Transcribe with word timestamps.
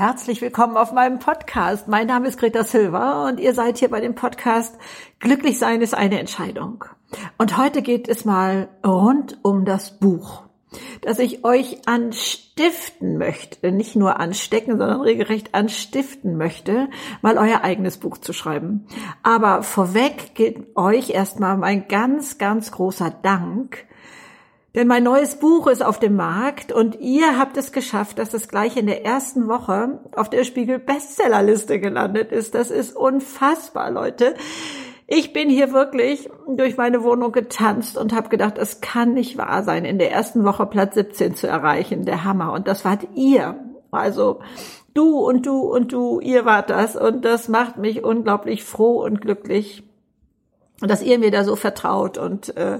Herzlich 0.00 0.40
willkommen 0.40 0.78
auf 0.78 0.92
meinem 0.92 1.18
Podcast. 1.18 1.86
Mein 1.86 2.06
Name 2.06 2.26
ist 2.26 2.38
Greta 2.38 2.64
Silva 2.64 3.28
und 3.28 3.38
ihr 3.38 3.52
seid 3.52 3.76
hier 3.76 3.90
bei 3.90 4.00
dem 4.00 4.14
Podcast 4.14 4.78
Glücklich 5.18 5.58
sein 5.58 5.82
ist 5.82 5.92
eine 5.92 6.18
Entscheidung. 6.18 6.86
Und 7.36 7.58
heute 7.58 7.82
geht 7.82 8.08
es 8.08 8.24
mal 8.24 8.70
rund 8.82 9.38
um 9.42 9.66
das 9.66 9.98
Buch, 9.98 10.44
das 11.02 11.18
ich 11.18 11.44
euch 11.44 11.86
anstiften 11.86 13.18
möchte, 13.18 13.72
nicht 13.72 13.94
nur 13.94 14.18
anstecken, 14.18 14.78
sondern 14.78 15.02
regelrecht 15.02 15.54
anstiften 15.54 16.38
möchte, 16.38 16.88
mal 17.20 17.36
euer 17.36 17.60
eigenes 17.60 17.98
Buch 17.98 18.16
zu 18.16 18.32
schreiben. 18.32 18.86
Aber 19.22 19.62
vorweg 19.62 20.34
geht 20.34 20.78
euch 20.78 21.10
erstmal 21.10 21.58
mein 21.58 21.88
ganz, 21.88 22.38
ganz 22.38 22.72
großer 22.72 23.10
Dank 23.10 23.84
denn 24.74 24.86
mein 24.86 25.02
neues 25.02 25.36
Buch 25.36 25.66
ist 25.66 25.84
auf 25.84 25.98
dem 25.98 26.14
Markt 26.14 26.70
und 26.70 27.00
ihr 27.00 27.38
habt 27.38 27.56
es 27.56 27.72
geschafft, 27.72 28.18
dass 28.18 28.34
es 28.34 28.48
gleich 28.48 28.76
in 28.76 28.86
der 28.86 29.04
ersten 29.04 29.48
Woche 29.48 29.98
auf 30.14 30.30
der 30.30 30.44
Spiegel 30.44 30.78
Bestsellerliste 30.78 31.80
gelandet 31.80 32.30
ist. 32.30 32.54
Das 32.54 32.70
ist 32.70 32.94
unfassbar, 32.94 33.90
Leute. 33.90 34.34
Ich 35.08 35.32
bin 35.32 35.48
hier 35.50 35.72
wirklich 35.72 36.30
durch 36.46 36.76
meine 36.76 37.02
Wohnung 37.02 37.32
getanzt 37.32 37.98
und 37.98 38.14
habe 38.14 38.28
gedacht, 38.28 38.58
es 38.58 38.80
kann 38.80 39.12
nicht 39.12 39.36
wahr 39.36 39.64
sein, 39.64 39.84
in 39.84 39.98
der 39.98 40.12
ersten 40.12 40.44
Woche 40.44 40.66
Platz 40.66 40.94
17 40.94 41.34
zu 41.34 41.48
erreichen. 41.48 42.04
Der 42.04 42.22
Hammer. 42.22 42.52
Und 42.52 42.68
das 42.68 42.84
wart 42.84 43.08
ihr. 43.16 43.56
Also 43.90 44.38
du 44.94 45.18
und 45.18 45.46
du 45.46 45.62
und 45.62 45.92
du, 45.92 46.20
ihr 46.20 46.44
wart 46.44 46.70
das. 46.70 46.94
Und 46.94 47.24
das 47.24 47.48
macht 47.48 47.76
mich 47.76 48.04
unglaublich 48.04 48.62
froh 48.62 49.02
und 49.02 49.20
glücklich, 49.20 49.82
dass 50.80 51.02
ihr 51.02 51.18
mir 51.18 51.32
da 51.32 51.42
so 51.42 51.56
vertraut 51.56 52.16
und 52.16 52.56
äh, 52.56 52.78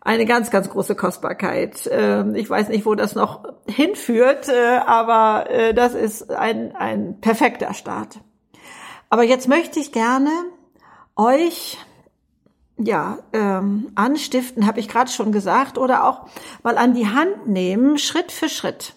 eine 0.00 0.26
ganz, 0.26 0.50
ganz 0.50 0.70
große 0.70 0.94
Kostbarkeit. 0.94 1.88
Ähm, 1.90 2.34
ich 2.34 2.48
weiß 2.48 2.68
nicht, 2.68 2.86
wo 2.86 2.94
das 2.94 3.14
noch 3.14 3.44
hinführt, 3.68 4.48
äh, 4.48 4.78
aber 4.86 5.50
äh, 5.50 5.74
das 5.74 5.94
ist 5.94 6.30
ein, 6.30 6.74
ein 6.76 7.20
perfekter 7.20 7.74
Start. 7.74 8.20
Aber 9.10 9.22
jetzt 9.22 9.48
möchte 9.48 9.80
ich 9.80 9.92
gerne 9.92 10.30
euch 11.16 11.78
ja, 12.78 13.18
ähm, 13.32 13.90
anstiften, 13.96 14.66
habe 14.66 14.80
ich 14.80 14.88
gerade 14.88 15.10
schon 15.10 15.32
gesagt, 15.32 15.78
oder 15.78 16.04
auch 16.04 16.28
mal 16.62 16.78
an 16.78 16.94
die 16.94 17.08
Hand 17.08 17.48
nehmen, 17.48 17.98
Schritt 17.98 18.30
für 18.30 18.48
Schritt. 18.48 18.94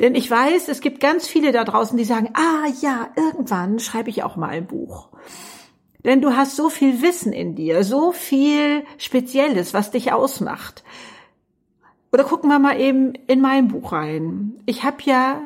Denn 0.00 0.14
ich 0.14 0.30
weiß, 0.30 0.68
es 0.68 0.80
gibt 0.80 1.00
ganz 1.00 1.26
viele 1.26 1.52
da 1.52 1.64
draußen, 1.64 1.98
die 1.98 2.04
sagen, 2.04 2.30
ah 2.32 2.66
ja, 2.80 3.10
irgendwann 3.16 3.78
schreibe 3.78 4.08
ich 4.08 4.22
auch 4.22 4.36
mal 4.36 4.48
ein 4.48 4.66
Buch. 4.66 5.10
Denn 6.04 6.20
du 6.20 6.36
hast 6.36 6.56
so 6.56 6.68
viel 6.70 7.02
Wissen 7.02 7.32
in 7.32 7.54
dir, 7.54 7.84
so 7.84 8.12
viel 8.12 8.84
Spezielles, 8.98 9.74
was 9.74 9.90
dich 9.90 10.12
ausmacht. 10.12 10.82
Oder 12.12 12.24
gucken 12.24 12.50
wir 12.50 12.58
mal 12.58 12.80
eben 12.80 13.12
in 13.26 13.40
mein 13.40 13.68
Buch 13.68 13.92
rein. 13.92 14.60
Ich 14.66 14.82
habe 14.82 14.96
ja 15.04 15.40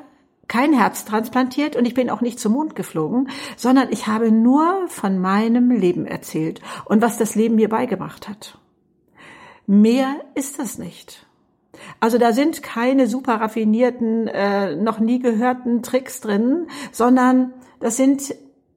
kein 0.48 0.72
Herz 0.72 1.04
transplantiert 1.04 1.76
und 1.76 1.86
ich 1.86 1.94
bin 1.94 2.10
auch 2.10 2.20
nicht 2.20 2.38
zum 2.38 2.52
Mond 2.52 2.76
geflogen, 2.76 3.28
sondern 3.56 3.88
ich 3.90 4.06
habe 4.06 4.30
nur 4.30 4.86
von 4.88 5.18
meinem 5.18 5.70
Leben 5.70 6.06
erzählt 6.06 6.60
und 6.84 7.02
was 7.02 7.18
das 7.18 7.34
Leben 7.34 7.56
mir 7.56 7.68
beigebracht 7.68 8.28
hat. 8.28 8.58
Mehr 9.66 10.16
ist 10.34 10.58
das 10.58 10.78
nicht. 10.78 11.26
Also 12.00 12.18
da 12.18 12.32
sind 12.32 12.62
keine 12.62 13.06
super 13.06 13.40
raffinierten, 13.40 14.28
äh, 14.28 14.76
noch 14.76 15.00
nie 15.00 15.18
gehörten 15.18 15.82
Tricks 15.82 16.20
drin, 16.20 16.68
sondern 16.92 17.52
das 17.80 17.96
sind 17.96 18.34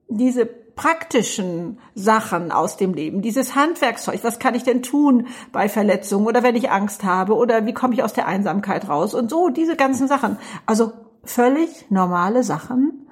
diese 0.07 0.49
praktischen 0.77 1.79
Sachen 1.95 2.51
aus 2.53 2.77
dem 2.77 2.93
Leben, 2.93 3.21
dieses 3.21 3.55
Handwerkszeug, 3.55 4.23
was 4.23 4.39
kann 4.39 4.55
ich 4.55 4.63
denn 4.63 4.83
tun 4.83 5.27
bei 5.51 5.67
Verletzungen 5.67 6.25
oder 6.25 6.43
wenn 6.43 6.55
ich 6.55 6.71
Angst 6.71 7.03
habe 7.03 7.35
oder 7.35 7.65
wie 7.65 7.73
komme 7.73 7.93
ich 7.95 8.03
aus 8.03 8.13
der 8.13 8.27
Einsamkeit 8.27 8.87
raus 8.87 9.13
und 9.13 9.29
so, 9.29 9.49
diese 9.49 9.75
ganzen 9.75 10.07
Sachen. 10.07 10.37
Also 10.65 10.93
völlig 11.25 11.89
normale 11.89 12.43
Sachen 12.43 13.07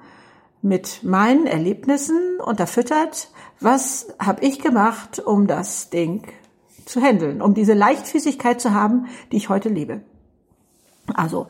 mit 0.62 1.02
meinen 1.02 1.46
Erlebnissen 1.46 2.40
unterfüttert. 2.42 3.30
Was 3.60 4.08
habe 4.18 4.44
ich 4.44 4.60
gemacht, 4.60 5.18
um 5.18 5.46
das 5.46 5.90
Ding 5.90 6.22
zu 6.86 7.00
handeln, 7.02 7.42
um 7.42 7.52
diese 7.52 7.74
Leichtfüßigkeit 7.74 8.60
zu 8.60 8.72
haben, 8.72 9.06
die 9.32 9.36
ich 9.36 9.48
heute 9.48 9.68
lebe? 9.68 10.02
Also, 11.14 11.48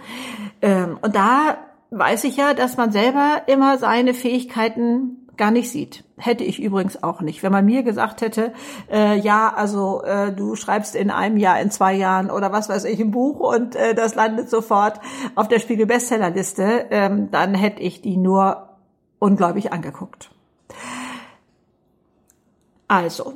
ähm, 0.63 0.99
und 1.03 1.15
da 1.15 1.59
weiß 1.91 2.25
ich 2.25 2.37
ja, 2.37 2.55
dass 2.55 2.77
man 2.77 2.93
selber 2.93 3.43
immer 3.47 3.79
seine 3.79 4.13
Fähigkeiten 4.13 5.26
gar 5.37 5.51
nicht 5.51 5.71
sieht. 5.71 6.05
Hätte 6.17 6.45
ich 6.45 6.61
übrigens 6.61 7.03
auch 7.03 7.21
nicht. 7.21 7.43
Wenn 7.43 7.53
man 7.53 7.65
mir 7.65 7.83
gesagt 7.83 8.21
hätte, 8.21 8.53
äh, 8.91 9.19
ja, 9.19 9.53
also 9.55 10.03
äh, 10.03 10.33
du 10.33 10.57
schreibst 10.57 10.95
in 10.95 11.11
einem 11.11 11.37
Jahr, 11.37 11.61
in 11.61 11.71
zwei 11.71 11.95
Jahren 11.95 12.31
oder 12.31 12.53
was 12.53 12.69
weiß 12.69 12.85
ich 12.85 13.01
ein 13.01 13.11
Buch 13.11 13.41
und 13.41 13.75
äh, 13.77 13.95
das 13.95 14.15
landet 14.15 14.49
sofort 14.49 15.01
auf 15.35 15.49
der 15.49 15.59
Spiegel 15.59 15.87
Bestsellerliste, 15.87 16.87
ähm, 16.91 17.31
dann 17.31 17.55
hätte 17.55 17.83
ich 17.83 18.01
die 18.01 18.17
nur 18.17 18.69
ungläubig 19.19 19.73
angeguckt. 19.73 20.31
Also, 22.89 23.35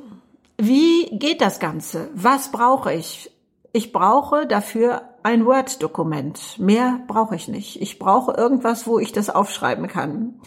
wie 0.57 1.05
geht 1.17 1.41
das 1.41 1.59
Ganze? 1.59 2.09
Was 2.13 2.51
brauche 2.51 2.93
ich? 2.93 3.31
Ich 3.73 3.91
brauche 3.91 4.45
dafür 4.47 5.01
ein 5.23 5.45
Word-Dokument. 5.45 6.59
Mehr 6.59 6.99
brauche 7.07 7.35
ich 7.35 7.47
nicht. 7.47 7.81
Ich 7.81 7.99
brauche 7.99 8.33
irgendwas, 8.33 8.87
wo 8.87 8.99
ich 8.99 9.11
das 9.11 9.29
aufschreiben 9.29 9.87
kann. 9.87 10.39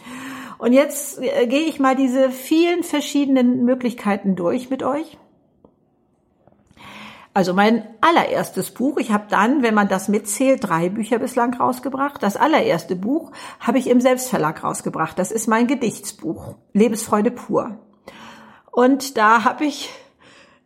Und 0.57 0.73
jetzt 0.73 1.21
äh, 1.21 1.47
gehe 1.47 1.63
ich 1.65 1.79
mal 1.79 1.95
diese 1.95 2.29
vielen 2.29 2.83
verschiedenen 2.83 3.65
Möglichkeiten 3.65 4.35
durch 4.35 4.69
mit 4.69 4.83
euch. 4.83 5.17
Also 7.33 7.53
mein 7.53 7.85
allererstes 7.99 8.71
Buch, 8.71 8.97
ich 8.97 9.11
habe 9.11 9.25
dann, 9.29 9.61
wenn 9.61 9.73
man 9.73 9.89
das 9.89 10.07
mitzählt, 10.07 10.63
drei 10.63 10.87
Bücher 10.87 11.19
bislang 11.19 11.53
rausgebracht. 11.53 12.23
Das 12.23 12.37
allererste 12.37 12.95
Buch 12.95 13.31
habe 13.59 13.77
ich 13.77 13.89
im 13.89 13.99
Selbstverlag 13.99 14.63
rausgebracht. 14.63 15.19
Das 15.19 15.31
ist 15.31 15.47
mein 15.47 15.67
Gedichtsbuch, 15.67 16.55
Lebensfreude 16.71 17.31
pur. 17.31 17.77
Und 18.71 19.17
da 19.17 19.43
habe 19.43 19.65
ich 19.65 19.89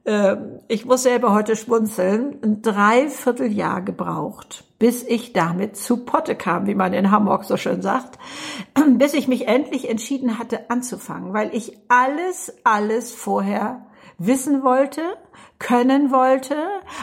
ähm, 0.05 0.59
ich 0.67 0.85
muss 0.85 1.03
selber 1.03 1.33
heute 1.33 1.55
schmunzeln, 1.55 2.39
ein 2.43 2.61
Dreivierteljahr 2.61 3.81
gebraucht, 3.81 4.63
bis 4.79 5.03
ich 5.03 5.33
damit 5.33 5.75
zu 5.75 6.05
Potte 6.05 6.35
kam, 6.35 6.65
wie 6.65 6.75
man 6.75 6.93
in 6.93 7.11
Hamburg 7.11 7.43
so 7.43 7.57
schön 7.57 7.81
sagt, 7.81 8.17
bis 8.97 9.13
ich 9.13 9.27
mich 9.27 9.47
endlich 9.47 9.89
entschieden 9.89 10.39
hatte 10.39 10.69
anzufangen, 10.69 11.33
weil 11.33 11.53
ich 11.53 11.77
alles, 11.89 12.53
alles 12.63 13.13
vorher 13.13 13.85
wissen 14.17 14.63
wollte, 14.63 15.01
können 15.59 16.11
wollte. 16.11 16.55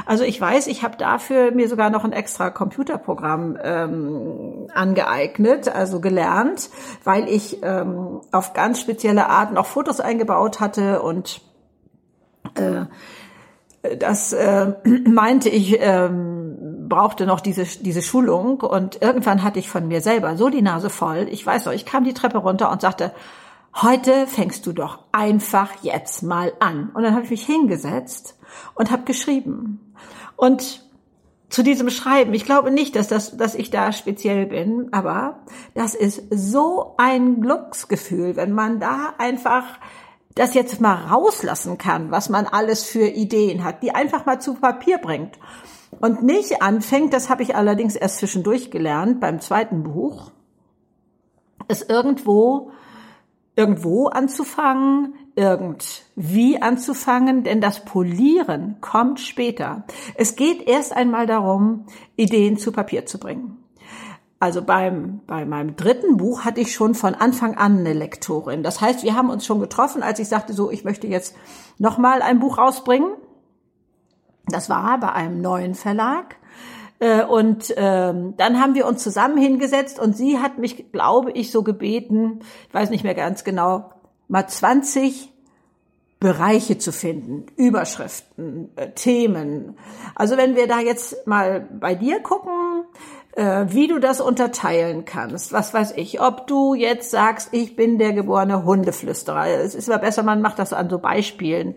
Also 0.07 0.25
ich 0.25 0.41
weiß, 0.41 0.67
ich 0.67 0.83
habe 0.83 0.97
dafür 0.97 1.51
mir 1.53 1.69
sogar 1.69 1.91
noch 1.91 2.05
ein 2.05 2.13
extra 2.13 2.51
Computerprogramm 2.51 3.59
ähm, 3.63 4.69
angeeignet, 4.75 5.69
also 5.69 6.01
gelernt, 6.01 6.71
weil 7.05 7.29
ich 7.29 7.63
ähm, 7.63 8.23
auf 8.33 8.55
ganz 8.55 8.81
spezielle 8.81 9.29
Art 9.29 9.53
noch 9.53 9.67
Fotos 9.67 10.01
eingebaut 10.01 10.61
hatte 10.61 11.03
und 11.03 11.43
äh, 12.55 12.87
das 13.99 14.33
äh, 14.33 14.73
meinte 15.07 15.49
ich, 15.49 15.79
ähm, 15.81 16.36
brauchte 16.89 17.27
noch 17.27 17.41
diese, 17.41 17.65
diese 17.65 18.03
Schulung 18.03 18.61
und 18.61 19.03
irgendwann 19.03 19.43
hatte 19.43 19.59
ich 19.59 19.69
von 19.69 19.89
mir 19.89 20.01
selber 20.01 20.37
so 20.37 20.49
die 20.49 20.63
Nase 20.63 20.91
voll. 20.91 21.29
Ich 21.31 21.45
weiß 21.45 21.67
noch, 21.67 21.73
ich 21.73 21.87
kam 21.87 22.05
die 22.05 22.15
Treppe 22.15 22.39
runter 22.39 22.71
und 22.71 22.81
sagte, 22.81 23.13
heute 23.83 24.27
fängst 24.27 24.67
du 24.67 24.73
doch 24.73 25.01
einfach 25.13 25.71
jetzt 25.83 26.23
mal 26.23 26.53
an. 26.61 26.91
Und 26.95 27.03
dann 27.03 27.15
habe 27.15 27.25
ich 27.25 27.31
mich 27.31 27.47
hingesetzt 27.47 28.39
und 28.75 28.91
habe 28.91 29.05
geschrieben. 29.05 29.95
Und 30.37 30.85
zu 31.49 31.63
diesem 31.63 31.91
Schreiben, 31.91 32.35
ich 32.35 32.45
glaube 32.45 32.71
nicht, 32.71 32.97
dass, 32.97 33.09
das, 33.09 33.37
dass 33.37 33.55
ich 33.55 33.71
da 33.71 33.93
speziell 33.93 34.47
bin, 34.47 34.89
aber 34.93 35.41
das 35.75 35.95
ist 35.95 36.23
so 36.31 36.95
ein 36.99 37.41
Glücksgefühl, 37.41 38.37
wenn 38.37 38.53
man 38.53 38.81
da 38.81 39.15
einfach 39.19 39.65
das 40.35 40.55
jetzt 40.55 40.81
mal 40.81 40.95
rauslassen 40.95 41.79
kann, 41.79 42.11
was 42.11 42.29
man 42.29 42.47
alles 42.47 42.85
für 42.85 43.07
Ideen 43.07 43.65
hat, 43.65 43.83
die 43.83 43.95
einfach 43.95 44.27
mal 44.27 44.41
zu 44.41 44.55
Papier 44.55 44.99
bringt 44.99 45.39
und 46.01 46.23
nicht 46.23 46.63
anfängt, 46.63 47.13
das 47.13 47.29
habe 47.29 47.43
ich 47.43 47.55
allerdings 47.57 47.97
erst 47.97 48.19
zwischendurch 48.19 48.71
gelernt 48.71 49.21
beim 49.21 49.41
zweiten 49.41 49.83
Buch, 49.83 50.31
es 51.69 51.83
irgendwo 51.83 52.71
irgendwo 53.57 54.09
anzufangen, 54.09 55.15
irgendwie 55.35 56.61
anzufangen, 56.61 57.43
denn 57.43 57.61
das 57.61 57.85
Polieren 57.85 58.77
kommt 58.81 59.19
später. 59.19 59.85
Es 60.15 60.37
geht 60.37 60.69
erst 60.69 60.95
einmal 60.95 61.27
darum, 61.27 61.87
Ideen 62.17 62.59
zu 62.59 62.71
Papier 62.71 63.07
zu 63.07 63.19
bringen. 63.19 63.57
Also 64.39 64.61
beim, 64.61 65.21
bei 65.27 65.47
meinem 65.47 65.77
dritten 65.77 66.19
Buch 66.19 66.45
hatte 66.45 66.61
ich 66.61 66.75
schon 66.75 66.95
von 66.95 67.15
Anfang 67.15 67.57
an 67.57 67.79
eine 67.79 67.95
Lektorin. 67.95 68.63
Das 68.63 68.83
heißt, 68.83 69.03
wir 69.03 69.17
haben 69.17 69.31
uns 69.31 69.47
schon 69.47 69.61
getroffen, 69.61 70.03
als 70.03 70.19
ich 70.19 70.29
sagte, 70.29 70.53
so, 70.53 70.71
ich 70.71 70.85
möchte 70.85 71.07
jetzt 71.07 71.35
nochmal 71.79 72.21
ein 72.21 72.39
Buch 72.39 72.59
rausbringen. 72.59 73.09
Das 74.49 74.69
war 74.69 74.99
bei 75.01 75.13
einem 75.13 75.41
neuen 75.41 75.75
Verlag. 75.75 76.37
Äh, 76.99 77.25
und 77.25 77.75
ähm, 77.77 78.35
dann 78.37 78.61
haben 78.61 78.75
wir 78.75 78.87
uns 78.87 79.03
zusammen 79.03 79.37
hingesetzt 79.37 79.99
und 79.99 80.17
sie 80.17 80.39
hat 80.39 80.59
mich, 80.59 80.93
glaube 80.93 81.31
ich, 81.33 81.51
so 81.51 81.63
gebeten, 81.63 82.41
ich 82.69 82.75
weiß 82.75 82.91
nicht 82.91 83.05
mehr 83.05 83.15
ganz 83.15 83.45
genau, 83.45 83.91
mal 84.29 84.47
20 84.47 85.33
Bereiche 86.19 86.79
zu 86.79 86.93
finden, 86.93 87.45
Überschriften, 87.57 88.71
äh, 88.77 88.91
Themen. 88.93 89.77
Also 90.15 90.39
wenn 90.39 90.57
wir 90.57 90.67
da 90.67 90.81
jetzt 90.81 91.27
mal 91.27 91.61
bei 91.61 91.95
dir 91.95 92.21
gucken, 92.21 92.53
wie 93.37 93.87
du 93.87 93.99
das 93.99 94.23
unterteilen 94.23 95.05
kannst. 95.05 95.53
Was 95.53 95.75
weiß 95.75 95.93
ich, 95.97 96.23
ob 96.23 96.47
du 96.47 96.73
jetzt 96.73 97.11
sagst, 97.11 97.51
ich 97.53 97.77
bin 97.77 97.99
der 97.99 98.15
geborene 98.15 98.65
Hundeflüsterer. 98.65 99.49
Es 99.49 99.75
ist 99.75 99.91
aber 99.91 100.01
besser, 100.01 100.23
man 100.23 100.41
macht 100.41 100.59
das 100.59 100.73
an 100.73 100.89
so 100.89 100.99
Beispielen 100.99 101.75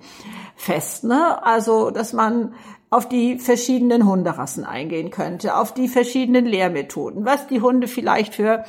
fest. 0.55 1.03
Ne? 1.03 1.45
Also, 1.45 1.91
dass 1.91 2.13
man 2.13 2.53
auf 2.89 3.07
die 3.07 3.39
verschiedenen 3.39 4.05
Hunderassen 4.07 4.65
eingehen 4.65 5.11
könnte, 5.11 5.55
auf 5.55 5.73
die 5.73 5.87
verschiedenen 5.87 6.45
Lehrmethoden, 6.45 7.25
was 7.25 7.47
die 7.47 7.61
Hunde 7.61 7.87
vielleicht 7.87 8.35
für 8.35 8.63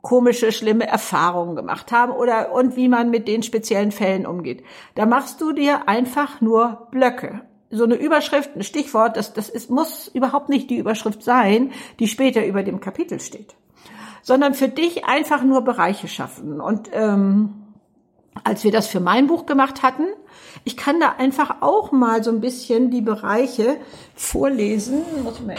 komische, 0.00 0.52
schlimme 0.52 0.86
Erfahrungen 0.86 1.56
gemacht 1.56 1.90
haben 1.92 2.12
oder 2.12 2.52
und 2.52 2.76
wie 2.76 2.88
man 2.88 3.10
mit 3.10 3.26
den 3.26 3.42
speziellen 3.42 3.90
Fällen 3.90 4.26
umgeht. 4.26 4.62
Da 4.94 5.06
machst 5.06 5.40
du 5.40 5.52
dir 5.52 5.88
einfach 5.88 6.40
nur 6.40 6.88
Blöcke. 6.90 7.40
So 7.70 7.84
eine 7.84 7.96
Überschrift, 7.96 8.56
ein 8.56 8.62
Stichwort, 8.62 9.16
das, 9.16 9.34
das 9.34 9.48
ist, 9.48 9.70
muss 9.70 10.08
überhaupt 10.08 10.48
nicht 10.48 10.70
die 10.70 10.78
Überschrift 10.78 11.22
sein, 11.22 11.72
die 11.98 12.08
später 12.08 12.46
über 12.46 12.62
dem 12.62 12.80
Kapitel 12.80 13.20
steht, 13.20 13.54
sondern 14.22 14.54
für 14.54 14.68
dich 14.68 15.04
einfach 15.04 15.42
nur 15.42 15.62
Bereiche 15.62 16.08
schaffen. 16.08 16.60
Und 16.60 16.88
ähm, 16.92 17.54
als 18.44 18.64
wir 18.64 18.72
das 18.72 18.86
für 18.86 19.00
mein 19.00 19.26
Buch 19.26 19.46
gemacht 19.46 19.82
hatten, 19.82 20.06
ich 20.64 20.76
kann 20.76 21.00
da 21.00 21.16
einfach 21.18 21.62
auch 21.62 21.92
mal 21.92 22.22
so 22.22 22.30
ein 22.30 22.40
bisschen 22.40 22.90
die 22.90 23.00
Bereiche 23.00 23.76
vorlesen. 24.14 25.02
Muss 25.22 25.40
man 25.40 25.56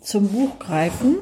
zum 0.00 0.28
Buch 0.28 0.58
greifen. 0.58 1.16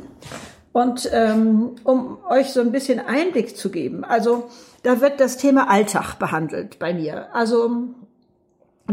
Und 0.72 1.08
ähm, 1.12 1.76
um 1.84 2.18
euch 2.28 2.50
so 2.50 2.60
ein 2.60 2.72
bisschen 2.72 2.98
Einblick 2.98 3.56
zu 3.56 3.70
geben, 3.70 4.04
also 4.04 4.48
da 4.82 5.00
wird 5.00 5.20
das 5.20 5.36
Thema 5.36 5.70
Alltag 5.70 6.18
behandelt 6.18 6.78
bei 6.78 6.94
mir. 6.94 7.34
Also 7.34 7.94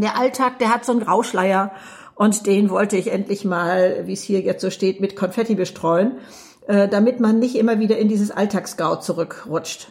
der 0.00 0.16
Alltag, 0.16 0.58
der 0.58 0.72
hat 0.72 0.84
so 0.84 0.92
einen 0.92 1.00
Grauschleier 1.00 1.72
und 2.14 2.46
den 2.46 2.70
wollte 2.70 2.96
ich 2.96 3.12
endlich 3.12 3.44
mal, 3.44 4.02
wie 4.06 4.12
es 4.12 4.22
hier 4.22 4.40
jetzt 4.40 4.62
so 4.62 4.70
steht, 4.70 5.00
mit 5.00 5.16
Konfetti 5.16 5.54
bestreuen, 5.54 6.18
äh, 6.66 6.88
damit 6.88 7.18
man 7.18 7.38
nicht 7.38 7.56
immer 7.56 7.78
wieder 7.78 7.96
in 7.98 8.08
dieses 8.08 8.30
Alltagsgau 8.30 8.96
zurückrutscht. 8.96 9.88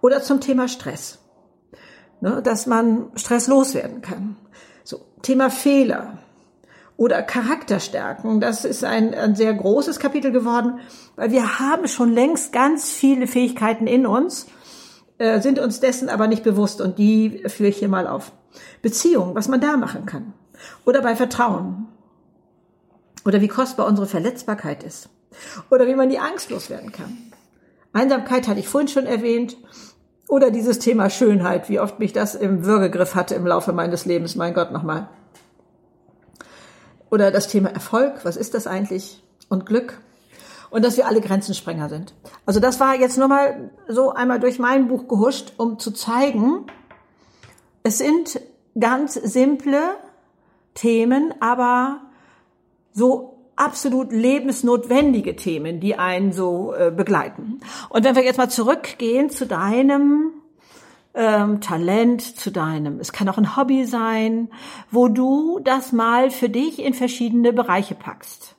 Oder 0.00 0.22
zum 0.22 0.40
Thema 0.40 0.68
Stress, 0.68 1.18
ne, 2.20 2.40
dass 2.42 2.66
man 2.66 3.10
Stress 3.16 3.48
loswerden 3.48 4.00
kann. 4.00 4.36
So 4.84 5.00
Thema 5.22 5.50
Fehler 5.50 6.18
oder 6.96 7.22
Charakterstärken. 7.22 8.40
Das 8.40 8.64
ist 8.64 8.84
ein, 8.84 9.14
ein 9.14 9.34
sehr 9.34 9.52
großes 9.54 9.98
Kapitel 9.98 10.30
geworden, 10.30 10.78
weil 11.16 11.32
wir 11.32 11.58
haben 11.58 11.88
schon 11.88 12.12
längst 12.12 12.52
ganz 12.52 12.90
viele 12.90 13.26
Fähigkeiten 13.26 13.86
in 13.86 14.06
uns, 14.06 14.46
äh, 15.22 15.40
sind 15.40 15.60
uns 15.60 15.78
dessen 15.78 16.08
aber 16.08 16.26
nicht 16.26 16.42
bewusst 16.42 16.80
und 16.80 16.98
die 16.98 17.44
führe 17.46 17.68
ich 17.68 17.78
hier 17.78 17.88
mal 17.88 18.08
auf. 18.08 18.32
Beziehung, 18.82 19.36
was 19.36 19.46
man 19.46 19.60
da 19.60 19.76
machen 19.76 20.04
kann. 20.04 20.34
Oder 20.84 21.00
bei 21.00 21.14
Vertrauen. 21.14 21.86
Oder 23.24 23.40
wie 23.40 23.48
kostbar 23.48 23.86
unsere 23.86 24.08
Verletzbarkeit 24.08 24.82
ist. 24.82 25.08
Oder 25.70 25.86
wie 25.86 25.94
man 25.94 26.10
die 26.10 26.18
Angst 26.18 26.50
loswerden 26.50 26.90
kann. 26.90 27.16
Einsamkeit 27.92 28.48
hatte 28.48 28.58
ich 28.58 28.68
vorhin 28.68 28.88
schon 28.88 29.06
erwähnt. 29.06 29.56
Oder 30.28 30.50
dieses 30.50 30.80
Thema 30.80 31.08
Schönheit, 31.08 31.68
wie 31.68 31.78
oft 31.78 32.00
mich 32.00 32.12
das 32.12 32.34
im 32.34 32.64
Würgegriff 32.64 33.14
hatte 33.14 33.36
im 33.36 33.46
Laufe 33.46 33.72
meines 33.72 34.04
Lebens. 34.06 34.34
Mein 34.34 34.54
Gott, 34.54 34.72
nochmal. 34.72 35.08
Oder 37.10 37.30
das 37.30 37.46
Thema 37.46 37.68
Erfolg, 37.70 38.24
was 38.24 38.36
ist 38.36 38.54
das 38.54 38.66
eigentlich? 38.66 39.22
Und 39.48 39.66
Glück. 39.66 40.00
Und 40.72 40.84
dass 40.84 40.96
wir 40.96 41.06
alle 41.06 41.20
Grenzensprenger 41.20 41.88
sind. 41.88 42.14
Also 42.46 42.58
das 42.58 42.80
war 42.80 42.98
jetzt 42.98 43.18
nur 43.18 43.28
mal 43.28 43.70
so 43.88 44.10
einmal 44.12 44.40
durch 44.40 44.58
mein 44.58 44.88
Buch 44.88 45.06
gehuscht, 45.06 45.52
um 45.58 45.78
zu 45.78 45.92
zeigen, 45.92 46.66
es 47.82 47.98
sind 47.98 48.40
ganz 48.78 49.14
simple 49.14 49.80
Themen, 50.74 51.34
aber 51.40 52.00
so 52.92 53.38
absolut 53.54 54.12
lebensnotwendige 54.12 55.36
Themen, 55.36 55.78
die 55.78 55.96
einen 55.96 56.32
so 56.32 56.74
äh, 56.74 56.90
begleiten. 56.90 57.60
Und 57.90 58.04
wenn 58.04 58.16
wir 58.16 58.24
jetzt 58.24 58.38
mal 58.38 58.48
zurückgehen 58.48 59.28
zu 59.28 59.46
deinem 59.46 60.32
ähm, 61.14 61.60
Talent 61.60 62.22
zu 62.22 62.50
deinem. 62.50 62.98
Es 62.98 63.12
kann 63.12 63.28
auch 63.28 63.38
ein 63.38 63.56
Hobby 63.56 63.84
sein, 63.84 64.48
wo 64.90 65.08
du 65.08 65.60
das 65.62 65.92
mal 65.92 66.30
für 66.30 66.48
dich 66.48 66.78
in 66.82 66.94
verschiedene 66.94 67.52
Bereiche 67.52 67.94
packst. 67.94 68.56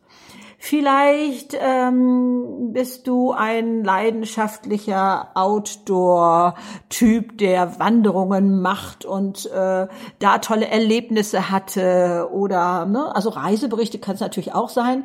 Vielleicht 0.65 1.57
ähm, 1.59 2.71
bist 2.71 3.07
du 3.07 3.33
ein 3.33 3.83
leidenschaftlicher 3.83 5.31
Outdoor-Typ, 5.33 7.37
der 7.37 7.79
Wanderungen 7.79 8.61
macht 8.61 9.03
und 9.03 9.45
äh, 9.47 9.87
da 10.19 10.37
tolle 10.37 10.69
Erlebnisse 10.69 11.51
hatte 11.51 12.29
oder 12.31 12.85
ne, 12.85 13.13
also 13.13 13.27
Reiseberichte 13.27 13.99
kann 13.99 14.15
es 14.15 14.21
natürlich 14.21 14.53
auch 14.53 14.69
sein, 14.69 15.03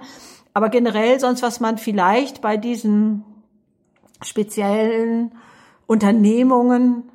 aber 0.54 0.68
generell 0.68 1.18
sonst 1.18 1.42
was 1.42 1.58
man 1.58 1.76
vielleicht 1.76 2.40
bei 2.40 2.56
diesen 2.56 3.24
speziellen 4.22 5.32
Unternehmungen 5.88 7.10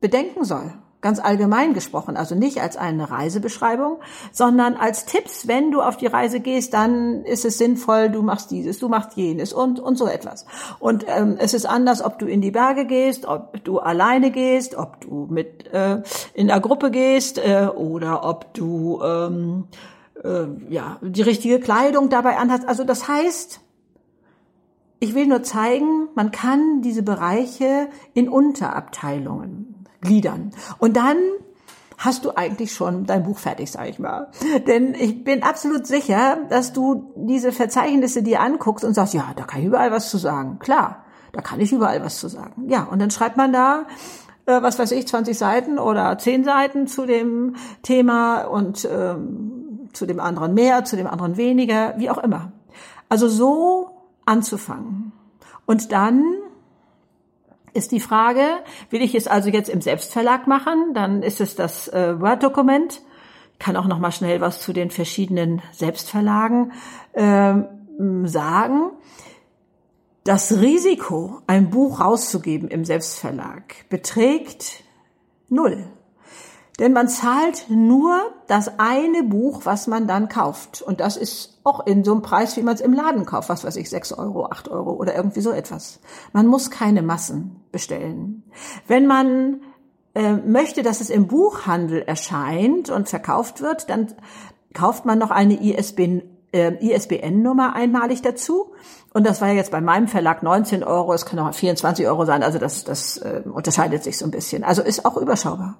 bedenken 0.00 0.44
soll. 0.44 0.72
Ganz 1.00 1.20
allgemein 1.20 1.74
gesprochen, 1.74 2.16
also 2.16 2.34
nicht 2.34 2.60
als 2.60 2.76
eine 2.76 3.08
Reisebeschreibung, 3.08 3.98
sondern 4.32 4.74
als 4.74 5.04
Tipps, 5.04 5.46
wenn 5.46 5.70
du 5.70 5.80
auf 5.80 5.96
die 5.96 6.08
Reise 6.08 6.40
gehst, 6.40 6.74
dann 6.74 7.22
ist 7.24 7.44
es 7.44 7.56
sinnvoll, 7.56 8.10
du 8.10 8.20
machst 8.22 8.50
dieses, 8.50 8.80
du 8.80 8.88
machst 8.88 9.16
jenes 9.16 9.52
und, 9.52 9.78
und 9.78 9.96
so 9.96 10.08
etwas. 10.08 10.44
Und 10.80 11.04
ähm, 11.06 11.36
es 11.38 11.54
ist 11.54 11.66
anders, 11.66 12.02
ob 12.02 12.18
du 12.18 12.26
in 12.26 12.40
die 12.40 12.50
Berge 12.50 12.84
gehst, 12.84 13.26
ob 13.26 13.62
du 13.62 13.78
alleine 13.78 14.32
gehst, 14.32 14.74
ob 14.74 15.00
du 15.00 15.28
mit 15.30 15.72
äh, 15.72 16.02
in 16.34 16.48
der 16.48 16.58
Gruppe 16.58 16.90
gehst 16.90 17.38
äh, 17.38 17.68
oder 17.72 18.28
ob 18.28 18.52
du 18.54 19.00
ähm, 19.00 19.68
äh, 20.24 20.46
ja 20.68 20.98
die 21.00 21.22
richtige 21.22 21.60
Kleidung 21.60 22.08
dabei 22.08 22.38
anhast. 22.38 22.66
Also 22.66 22.82
das 22.82 23.06
heißt, 23.06 23.60
ich 24.98 25.14
will 25.14 25.26
nur 25.26 25.44
zeigen, 25.44 26.08
man 26.16 26.32
kann 26.32 26.82
diese 26.82 27.04
Bereiche 27.04 27.88
in 28.14 28.28
Unterabteilungen 28.28 29.77
gliedern. 30.00 30.52
Und 30.78 30.96
dann 30.96 31.16
hast 31.98 32.24
du 32.24 32.36
eigentlich 32.36 32.72
schon 32.72 33.06
dein 33.06 33.24
Buch 33.24 33.38
fertig, 33.38 33.70
sag 33.70 33.88
ich 33.88 33.98
mal. 33.98 34.28
Denn 34.66 34.94
ich 34.94 35.24
bin 35.24 35.42
absolut 35.42 35.86
sicher, 35.86 36.38
dass 36.48 36.72
du 36.72 37.12
diese 37.16 37.52
Verzeichnisse 37.52 38.22
dir 38.22 38.40
anguckst 38.40 38.84
und 38.84 38.94
sagst, 38.94 39.14
ja, 39.14 39.32
da 39.36 39.44
kann 39.44 39.60
ich 39.60 39.66
überall 39.66 39.90
was 39.90 40.08
zu 40.10 40.16
sagen. 40.16 40.60
Klar, 40.60 41.04
da 41.32 41.42
kann 41.42 41.60
ich 41.60 41.72
überall 41.72 42.02
was 42.02 42.18
zu 42.18 42.28
sagen. 42.28 42.68
Ja, 42.68 42.84
und 42.84 43.00
dann 43.00 43.10
schreibt 43.10 43.36
man 43.36 43.52
da, 43.52 43.86
äh, 44.46 44.62
was 44.62 44.78
weiß 44.78 44.92
ich, 44.92 45.08
20 45.08 45.36
Seiten 45.36 45.78
oder 45.78 46.16
10 46.16 46.44
Seiten 46.44 46.86
zu 46.86 47.04
dem 47.04 47.56
Thema 47.82 48.42
und 48.42 48.88
ähm, 48.90 49.88
zu 49.92 50.06
dem 50.06 50.20
anderen 50.20 50.54
mehr, 50.54 50.84
zu 50.84 50.96
dem 50.96 51.08
anderen 51.08 51.36
weniger, 51.36 51.94
wie 51.98 52.10
auch 52.10 52.18
immer. 52.18 52.52
Also 53.08 53.28
so 53.28 53.90
anzufangen. 54.24 55.12
Und 55.66 55.92
dann 55.92 56.24
ist 57.74 57.92
die 57.92 58.00
Frage, 58.00 58.42
will 58.90 59.02
ich 59.02 59.14
es 59.14 59.26
also 59.26 59.48
jetzt 59.48 59.68
im 59.68 59.80
Selbstverlag 59.80 60.46
machen? 60.46 60.94
Dann 60.94 61.22
ist 61.22 61.40
es 61.40 61.54
das 61.54 61.88
äh, 61.88 62.20
Word-Dokument. 62.20 63.02
Kann 63.58 63.76
auch 63.76 63.86
noch 63.86 63.98
mal 63.98 64.12
schnell 64.12 64.40
was 64.40 64.60
zu 64.60 64.72
den 64.72 64.90
verschiedenen 64.90 65.62
Selbstverlagen 65.72 66.72
äh, 67.12 67.54
sagen. 68.24 68.90
Das 70.24 70.60
Risiko, 70.60 71.40
ein 71.46 71.70
Buch 71.70 72.00
rauszugeben 72.00 72.68
im 72.68 72.84
Selbstverlag, 72.84 73.88
beträgt 73.88 74.84
null. 75.48 75.88
Denn 76.78 76.92
man 76.92 77.08
zahlt 77.08 77.66
nur 77.68 78.20
das 78.46 78.78
eine 78.78 79.24
Buch, 79.24 79.62
was 79.64 79.88
man 79.88 80.06
dann 80.06 80.28
kauft. 80.28 80.80
Und 80.80 81.00
das 81.00 81.16
ist 81.16 81.58
auch 81.64 81.84
in 81.86 82.04
so 82.04 82.12
einem 82.12 82.22
Preis, 82.22 82.56
wie 82.56 82.62
man 82.62 82.74
es 82.74 82.80
im 82.80 82.92
Laden 82.92 83.26
kauft. 83.26 83.48
Was 83.48 83.64
weiß 83.64 83.76
ich, 83.76 83.90
sechs 83.90 84.12
Euro, 84.12 84.46
acht 84.46 84.68
Euro 84.68 84.92
oder 84.92 85.14
irgendwie 85.16 85.40
so 85.40 85.50
etwas. 85.50 85.98
Man 86.32 86.46
muss 86.46 86.70
keine 86.70 87.02
Massen 87.02 87.57
bestellen. 87.72 88.44
Wenn 88.86 89.06
man 89.06 89.60
äh, 90.14 90.32
möchte, 90.32 90.82
dass 90.82 91.00
es 91.00 91.10
im 91.10 91.26
Buchhandel 91.26 92.02
erscheint 92.02 92.90
und 92.90 93.08
verkauft 93.08 93.60
wird, 93.60 93.90
dann 93.90 94.08
kauft 94.74 95.04
man 95.04 95.18
noch 95.18 95.30
eine 95.30 95.62
ISBN, 95.62 96.22
äh, 96.52 96.74
ISBN-Nummer 96.80 97.74
einmalig 97.74 98.22
dazu. 98.22 98.72
Und 99.14 99.26
das 99.26 99.40
war 99.40 99.48
jetzt 99.48 99.70
bei 99.70 99.80
meinem 99.80 100.08
Verlag 100.08 100.42
19 100.42 100.84
Euro, 100.84 101.12
es 101.12 101.26
kann 101.26 101.38
auch 101.38 101.54
24 101.54 102.06
Euro 102.06 102.24
sein, 102.24 102.42
also 102.42 102.58
das, 102.58 102.84
das 102.84 103.16
äh, 103.18 103.42
unterscheidet 103.44 104.04
sich 104.04 104.18
so 104.18 104.24
ein 104.24 104.30
bisschen. 104.30 104.64
Also 104.64 104.82
ist 104.82 105.04
auch 105.04 105.16
überschaubar 105.16 105.76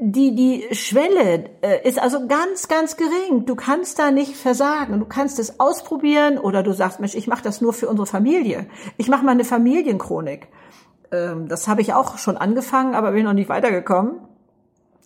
die, 0.00 0.34
die 0.34 0.74
Schwelle 0.74 1.50
äh, 1.62 1.88
ist 1.88 1.98
also 2.00 2.26
ganz, 2.26 2.68
ganz 2.68 2.96
gering. 2.96 3.46
Du 3.46 3.54
kannst 3.54 3.98
da 3.98 4.10
nicht 4.10 4.36
versagen. 4.36 4.98
Du 4.98 5.06
kannst 5.06 5.38
es 5.38 5.60
ausprobieren 5.60 6.38
oder 6.38 6.62
du 6.62 6.72
sagst, 6.72 7.00
Mensch, 7.00 7.14
ich 7.14 7.26
mache 7.26 7.42
das 7.42 7.60
nur 7.60 7.72
für 7.72 7.88
unsere 7.88 8.06
Familie. 8.06 8.66
Ich 8.96 9.08
mache 9.08 9.24
mal 9.24 9.32
eine 9.32 9.44
Familienchronik. 9.44 10.48
Ähm, 11.12 11.48
das 11.48 11.68
habe 11.68 11.80
ich 11.80 11.94
auch 11.94 12.18
schon 12.18 12.36
angefangen, 12.36 12.94
aber 12.94 13.12
bin 13.12 13.24
noch 13.24 13.32
nicht 13.32 13.48
weitergekommen, 13.48 14.16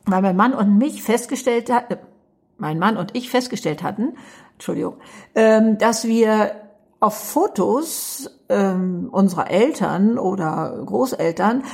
weil 0.06 0.22
mein 0.22 0.36
Mann 0.36 0.54
und 0.54 0.78
mich 0.78 1.02
festgestellt 1.02 1.70
hat, 1.70 1.90
äh, 1.90 1.96
mein 2.58 2.78
Mann 2.78 2.96
und 2.96 3.16
ich 3.16 3.30
festgestellt 3.30 3.82
hatten, 3.82 4.14
Entschuldigung, 4.54 4.96
ähm, 5.34 5.78
dass 5.78 6.06
wir 6.06 6.52
auf 7.00 7.14
Fotos 7.14 8.30
ähm, 8.50 9.08
unserer 9.10 9.50
Eltern 9.50 10.18
oder 10.18 10.82
Großeltern 10.84 11.64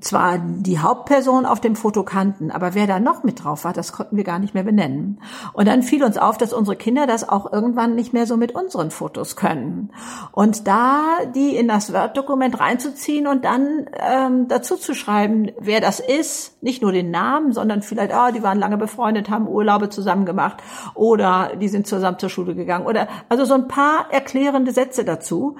zwar 0.00 0.38
die 0.38 0.78
Hauptperson 0.78 1.46
auf 1.46 1.60
dem 1.60 1.76
Foto 1.76 2.02
kannten, 2.02 2.50
aber 2.50 2.74
wer 2.74 2.86
da 2.86 3.00
noch 3.00 3.24
mit 3.24 3.44
drauf 3.44 3.64
war, 3.64 3.72
das 3.72 3.92
konnten 3.92 4.16
wir 4.16 4.24
gar 4.24 4.38
nicht 4.38 4.54
mehr 4.54 4.62
benennen. 4.62 5.20
Und 5.52 5.66
dann 5.66 5.82
fiel 5.82 6.04
uns 6.04 6.18
auf, 6.18 6.38
dass 6.38 6.52
unsere 6.52 6.76
Kinder 6.76 7.06
das 7.06 7.28
auch 7.28 7.52
irgendwann 7.52 7.94
nicht 7.94 8.12
mehr 8.12 8.26
so 8.26 8.36
mit 8.36 8.54
unseren 8.54 8.90
Fotos 8.90 9.36
können. 9.36 9.90
Und 10.32 10.66
da 10.66 11.04
die 11.34 11.56
in 11.56 11.68
das 11.68 11.92
Word-Dokument 11.92 12.58
reinzuziehen 12.60 13.26
und 13.26 13.44
dann 13.44 13.86
ähm, 13.98 14.48
dazu 14.48 14.76
zu 14.76 14.94
schreiben, 14.94 15.50
wer 15.58 15.80
das 15.80 16.00
ist, 16.00 16.62
nicht 16.62 16.82
nur 16.82 16.92
den 16.92 17.10
Namen, 17.10 17.52
sondern 17.52 17.82
vielleicht, 17.82 18.12
ah, 18.12 18.28
oh, 18.28 18.32
die 18.32 18.42
waren 18.42 18.58
lange 18.58 18.76
befreundet, 18.76 19.30
haben 19.30 19.48
Urlaube 19.48 19.88
zusammen 19.88 20.26
gemacht 20.26 20.62
oder 20.94 21.52
die 21.60 21.68
sind 21.68 21.86
zusammen 21.86 22.18
zur 22.18 22.30
Schule 22.30 22.54
gegangen 22.54 22.86
oder 22.86 23.08
also 23.28 23.44
so 23.44 23.54
ein 23.54 23.68
paar 23.68 24.10
erklärende 24.10 24.72
Sätze 24.72 25.04
dazu. 25.04 25.56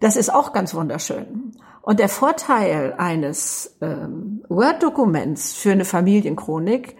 Das 0.00 0.16
ist 0.16 0.32
auch 0.32 0.52
ganz 0.52 0.74
wunderschön. 0.74 1.52
Und 1.90 1.98
der 1.98 2.08
Vorteil 2.08 2.94
eines 2.98 3.76
ähm, 3.80 4.44
Word-Dokuments 4.48 5.54
für 5.54 5.72
eine 5.72 5.84
Familienchronik 5.84 6.96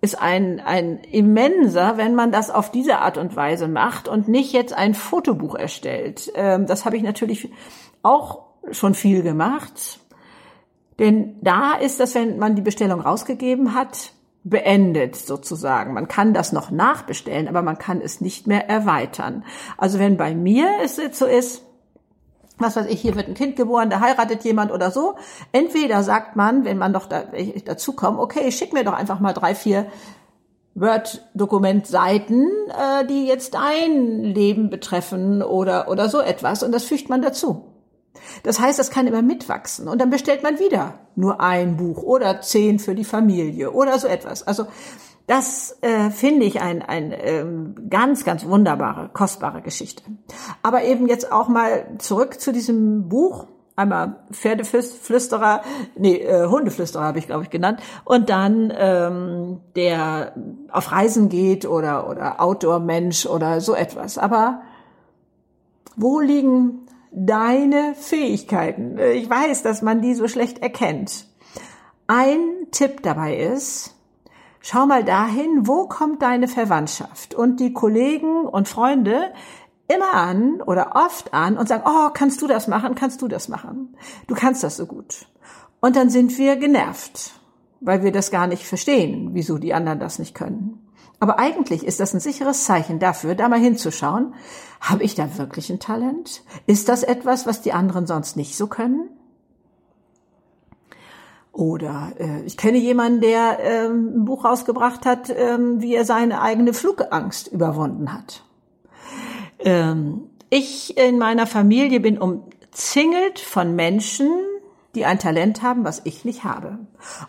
ist 0.00 0.22
ein, 0.22 0.60
ein 0.60 0.98
immenser, 0.98 1.96
wenn 1.96 2.14
man 2.14 2.30
das 2.30 2.48
auf 2.48 2.70
diese 2.70 2.98
Art 2.98 3.18
und 3.18 3.34
Weise 3.34 3.66
macht 3.66 4.06
und 4.06 4.28
nicht 4.28 4.52
jetzt 4.52 4.72
ein 4.72 4.94
Fotobuch 4.94 5.56
erstellt. 5.56 6.30
Ähm, 6.36 6.66
das 6.66 6.84
habe 6.84 6.96
ich 6.96 7.02
natürlich 7.02 7.50
auch 8.04 8.44
schon 8.70 8.94
viel 8.94 9.24
gemacht. 9.24 9.98
Denn 11.00 11.34
da 11.42 11.72
ist 11.72 11.98
das, 11.98 12.14
wenn 12.14 12.38
man 12.38 12.54
die 12.54 12.62
Bestellung 12.62 13.00
rausgegeben 13.00 13.74
hat, 13.74 14.12
beendet 14.44 15.16
sozusagen. 15.16 15.94
Man 15.94 16.06
kann 16.06 16.32
das 16.32 16.52
noch 16.52 16.70
nachbestellen, 16.70 17.48
aber 17.48 17.62
man 17.62 17.78
kann 17.78 18.00
es 18.00 18.20
nicht 18.20 18.46
mehr 18.46 18.68
erweitern. 18.68 19.42
Also 19.78 19.98
wenn 19.98 20.16
bei 20.16 20.32
mir 20.36 20.68
es 20.84 20.96
jetzt 20.96 21.18
so 21.18 21.26
ist, 21.26 21.64
was 22.58 22.76
weiß 22.76 22.86
ich, 22.86 23.00
hier 23.00 23.14
wird 23.16 23.28
ein 23.28 23.34
Kind 23.34 23.56
geboren, 23.56 23.90
da 23.90 24.00
heiratet 24.00 24.44
jemand 24.44 24.72
oder 24.72 24.90
so. 24.90 25.16
Entweder 25.52 26.02
sagt 26.02 26.36
man, 26.36 26.64
wenn 26.64 26.78
man 26.78 26.92
doch 26.92 27.06
da, 27.06 27.24
dazu 27.64 27.92
kommt, 27.92 28.18
okay, 28.18 28.50
schick 28.52 28.72
mir 28.72 28.84
doch 28.84 28.94
einfach 28.94 29.20
mal 29.20 29.32
drei, 29.32 29.54
vier 29.54 29.86
Word-Dokument-Seiten, 30.74 32.46
äh, 32.68 33.06
die 33.06 33.26
jetzt 33.26 33.54
dein 33.54 34.22
Leben 34.22 34.70
betreffen 34.70 35.42
oder, 35.42 35.88
oder 35.88 36.08
so 36.08 36.20
etwas. 36.20 36.62
Und 36.62 36.72
das 36.72 36.84
fügt 36.84 37.08
man 37.08 37.22
dazu. 37.22 37.64
Das 38.42 38.60
heißt, 38.60 38.78
das 38.78 38.90
kann 38.90 39.06
immer 39.06 39.22
mitwachsen. 39.22 39.88
Und 39.88 40.00
dann 40.00 40.10
bestellt 40.10 40.42
man 40.42 40.58
wieder 40.58 40.98
nur 41.14 41.40
ein 41.40 41.76
Buch 41.76 42.02
oder 42.02 42.40
zehn 42.40 42.78
für 42.78 42.94
die 42.94 43.04
Familie 43.04 43.72
oder 43.72 43.98
so 43.98 44.08
etwas. 44.08 44.46
Also, 44.46 44.66
das 45.28 45.76
äh, 45.82 46.08
finde 46.08 46.46
ich 46.46 46.62
ein, 46.62 46.80
ein 46.80 47.12
ähm, 47.14 47.74
ganz, 47.90 48.24
ganz 48.24 48.46
wunderbare, 48.46 49.10
kostbare 49.12 49.60
Geschichte. 49.60 50.02
Aber 50.62 50.84
eben 50.84 51.06
jetzt 51.06 51.30
auch 51.30 51.48
mal 51.48 51.86
zurück 51.98 52.40
zu 52.40 52.50
diesem 52.50 53.10
Buch. 53.10 53.46
Einmal 53.76 54.16
Pferdeflüsterer, 54.32 55.60
nee, 55.96 56.16
äh, 56.16 56.46
Hundeflüsterer 56.46 57.04
habe 57.04 57.18
ich, 57.18 57.26
glaube 57.26 57.44
ich, 57.44 57.50
genannt. 57.50 57.80
Und 58.06 58.30
dann 58.30 58.72
ähm, 58.74 59.60
der 59.76 60.32
auf 60.72 60.92
Reisen 60.92 61.28
geht 61.28 61.66
oder, 61.66 62.08
oder 62.08 62.40
Outdoor-Mensch 62.40 63.26
oder 63.26 63.60
so 63.60 63.74
etwas. 63.74 64.16
Aber 64.16 64.62
wo 65.94 66.20
liegen 66.20 66.86
deine 67.12 67.94
Fähigkeiten? 67.94 68.96
Äh, 68.96 69.12
ich 69.12 69.28
weiß, 69.28 69.62
dass 69.62 69.82
man 69.82 70.00
die 70.00 70.14
so 70.14 70.26
schlecht 70.26 70.60
erkennt. 70.60 71.26
Ein 72.06 72.40
Tipp 72.70 73.02
dabei 73.02 73.36
ist, 73.36 73.94
Schau 74.60 74.86
mal 74.86 75.04
dahin, 75.04 75.66
wo 75.66 75.86
kommt 75.86 76.22
deine 76.22 76.48
Verwandtschaft 76.48 77.34
und 77.34 77.60
die 77.60 77.72
Kollegen 77.72 78.44
und 78.46 78.68
Freunde 78.68 79.32
immer 79.88 80.14
an 80.14 80.60
oder 80.60 80.94
oft 80.94 81.32
an 81.32 81.56
und 81.56 81.68
sagen, 81.68 81.84
oh, 81.86 82.10
kannst 82.12 82.42
du 82.42 82.46
das 82.46 82.68
machen, 82.68 82.94
kannst 82.94 83.22
du 83.22 83.28
das 83.28 83.48
machen? 83.48 83.96
Du 84.26 84.34
kannst 84.34 84.62
das 84.62 84.76
so 84.76 84.86
gut. 84.86 85.26
Und 85.80 85.96
dann 85.96 86.10
sind 86.10 86.36
wir 86.38 86.56
genervt, 86.56 87.32
weil 87.80 88.02
wir 88.02 88.12
das 88.12 88.30
gar 88.30 88.46
nicht 88.46 88.66
verstehen, 88.66 89.30
wieso 89.32 89.58
die 89.58 89.74
anderen 89.74 90.00
das 90.00 90.18
nicht 90.18 90.34
können. 90.34 90.84
Aber 91.20 91.38
eigentlich 91.38 91.84
ist 91.84 92.00
das 92.00 92.14
ein 92.14 92.20
sicheres 92.20 92.64
Zeichen 92.64 92.98
dafür, 92.98 93.34
da 93.34 93.48
mal 93.48 93.58
hinzuschauen, 93.58 94.34
habe 94.80 95.02
ich 95.02 95.14
da 95.14 95.36
wirklich 95.38 95.70
ein 95.70 95.80
Talent? 95.80 96.42
Ist 96.66 96.88
das 96.88 97.02
etwas, 97.02 97.46
was 97.46 97.60
die 97.60 97.72
anderen 97.72 98.06
sonst 98.06 98.36
nicht 98.36 98.56
so 98.56 98.68
können? 98.68 99.08
Oder 101.58 102.12
äh, 102.20 102.42
ich 102.42 102.56
kenne 102.56 102.78
jemanden, 102.78 103.20
der 103.20 103.58
ähm, 103.60 104.12
ein 104.18 104.24
Buch 104.26 104.44
rausgebracht 104.44 105.04
hat, 105.04 105.28
ähm, 105.36 105.82
wie 105.82 105.92
er 105.92 106.04
seine 106.04 106.40
eigene 106.40 106.72
Flugangst 106.72 107.48
überwunden 107.48 108.12
hat. 108.14 108.44
Ähm, 109.58 110.30
ich 110.50 110.96
in 110.96 111.18
meiner 111.18 111.48
Familie 111.48 111.98
bin 111.98 112.16
umzingelt 112.16 113.40
von 113.40 113.74
Menschen, 113.74 114.30
die 114.94 115.04
ein 115.04 115.18
Talent 115.18 115.60
haben, 115.60 115.82
was 115.82 116.00
ich 116.04 116.24
nicht 116.24 116.44
habe. 116.44 116.78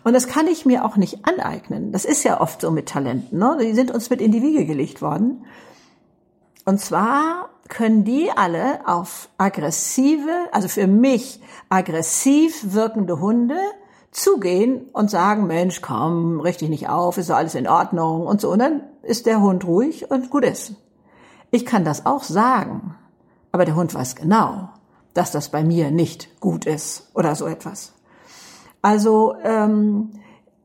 Und 0.04 0.12
das 0.12 0.28
kann 0.28 0.46
ich 0.46 0.64
mir 0.64 0.84
auch 0.84 0.96
nicht 0.96 1.26
aneignen. 1.26 1.90
Das 1.90 2.04
ist 2.04 2.22
ja 2.22 2.40
oft 2.40 2.60
so 2.60 2.70
mit 2.70 2.88
Talenten. 2.88 3.36
Ne? 3.36 3.58
Die 3.60 3.74
sind 3.74 3.90
uns 3.90 4.10
mit 4.10 4.20
in 4.20 4.30
die 4.30 4.42
Wiege 4.42 4.64
gelegt 4.64 5.02
worden. 5.02 5.44
Und 6.64 6.80
zwar 6.80 7.48
können 7.68 8.04
die 8.04 8.30
alle 8.30 8.86
auf 8.86 9.28
aggressive, 9.38 10.30
also 10.52 10.68
für 10.68 10.86
mich 10.86 11.40
aggressiv 11.68 12.74
wirkende 12.74 13.18
Hunde 13.18 13.58
zugehen 14.10 14.86
und 14.92 15.10
sagen, 15.10 15.46
Mensch, 15.46 15.80
komm, 15.80 16.40
richte 16.40 16.64
dich 16.64 16.70
nicht 16.70 16.88
auf, 16.88 17.16
ist 17.18 17.30
doch 17.30 17.36
alles 17.36 17.54
in 17.54 17.68
Ordnung 17.68 18.26
und 18.26 18.40
so. 18.40 18.50
Und 18.50 18.58
dann 18.58 18.82
ist 19.02 19.26
der 19.26 19.40
Hund 19.40 19.64
ruhig 19.64 20.10
und 20.10 20.30
gut 20.30 20.44
ist. 20.44 20.74
Ich 21.50 21.64
kann 21.66 21.84
das 21.84 22.06
auch 22.06 22.22
sagen, 22.22 22.96
aber 23.52 23.64
der 23.64 23.76
Hund 23.76 23.94
weiß 23.94 24.16
genau, 24.16 24.68
dass 25.14 25.32
das 25.32 25.48
bei 25.48 25.64
mir 25.64 25.90
nicht 25.90 26.40
gut 26.40 26.66
ist 26.66 27.10
oder 27.14 27.34
so 27.34 27.46
etwas. 27.46 27.92
Also 28.82 29.34
ähm, 29.42 30.10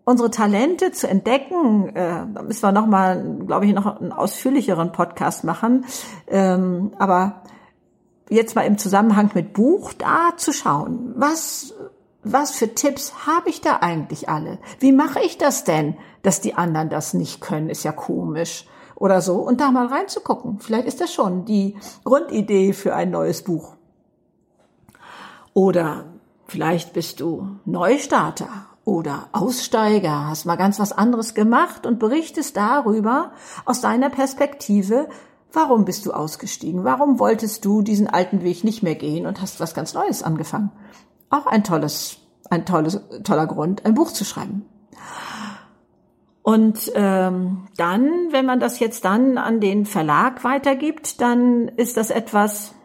unsere 0.05 0.31
Talente 0.31 0.91
zu 0.91 1.07
entdecken, 1.07 1.89
äh, 1.95 2.25
da 2.33 2.41
müssen 2.43 2.61
wir 2.61 2.71
noch 2.71 2.87
mal, 2.87 3.39
glaube 3.45 3.65
ich, 3.65 3.73
noch 3.73 3.99
einen 3.99 4.11
ausführlicheren 4.11 4.91
Podcast 4.91 5.43
machen. 5.43 5.85
Ähm, 6.27 6.93
aber 6.97 7.41
jetzt 8.29 8.55
mal 8.55 8.63
im 8.63 8.77
Zusammenhang 8.77 9.31
mit 9.33 9.53
Buch 9.53 9.93
da 9.93 10.29
zu 10.37 10.53
schauen, 10.53 11.13
was 11.15 11.73
was 12.25 12.51
für 12.51 12.73
Tipps 12.73 13.27
habe 13.27 13.49
ich 13.49 13.61
da 13.61 13.77
eigentlich 13.77 14.29
alle? 14.29 14.57
Wie 14.79 14.91
mache 14.91 15.19
ich 15.21 15.37
das 15.37 15.63
denn, 15.63 15.95
dass 16.23 16.41
die 16.41 16.55
anderen 16.55 16.89
das 16.89 17.13
nicht 17.13 17.39
können? 17.39 17.69
Ist 17.69 17.83
ja 17.83 17.91
komisch 17.91 18.67
oder 18.95 19.21
so. 19.21 19.35
Und 19.35 19.61
da 19.61 19.69
mal 19.71 19.85
reinzugucken. 19.85 20.59
Vielleicht 20.59 20.87
ist 20.87 21.01
das 21.01 21.13
schon 21.13 21.45
die 21.45 21.77
Grundidee 22.03 22.73
für 22.73 22.95
ein 22.95 23.11
neues 23.11 23.43
Buch. 23.43 23.75
Oder 25.53 26.05
vielleicht 26.47 26.93
bist 26.93 27.19
du 27.19 27.57
Neustarter 27.65 28.65
oder 28.83 29.29
Aussteiger, 29.31 30.27
hast 30.27 30.45
mal 30.45 30.57
ganz 30.57 30.79
was 30.79 30.91
anderes 30.91 31.33
gemacht 31.33 31.85
und 31.85 31.99
berichtest 31.99 32.57
darüber 32.57 33.31
aus 33.65 33.81
deiner 33.81 34.09
Perspektive, 34.09 35.07
warum 35.53 35.85
bist 35.85 36.05
du 36.05 36.11
ausgestiegen? 36.11 36.83
Warum 36.83 37.19
wolltest 37.19 37.65
du 37.65 37.81
diesen 37.81 38.07
alten 38.07 38.43
Weg 38.43 38.63
nicht 38.63 38.83
mehr 38.83 38.95
gehen 38.95 39.25
und 39.25 39.41
hast 39.41 39.59
was 39.59 39.73
ganz 39.73 39.93
Neues 39.93 40.23
angefangen? 40.23 40.71
Auch 41.29 41.45
ein 41.47 41.63
tolles, 41.63 42.17
ein 42.49 42.65
tolles, 42.65 43.01
toller 43.23 43.47
Grund, 43.47 43.85
ein 43.85 43.93
Buch 43.93 44.11
zu 44.11 44.25
schreiben. 44.25 44.65
Und 46.45 46.91
ähm, 46.93 47.67
dann, 47.75 48.27
wenn 48.29 48.45
man 48.45 48.59
das 48.59 48.79
jetzt 48.79 49.03
dann 49.03 49.39
an 49.39 49.59
den 49.59 49.87
Verlag 49.87 50.43
weitergibt, 50.43 51.19
dann 51.19 51.69
ist 51.69 51.97
das 51.97 52.11
etwas, 52.11 52.75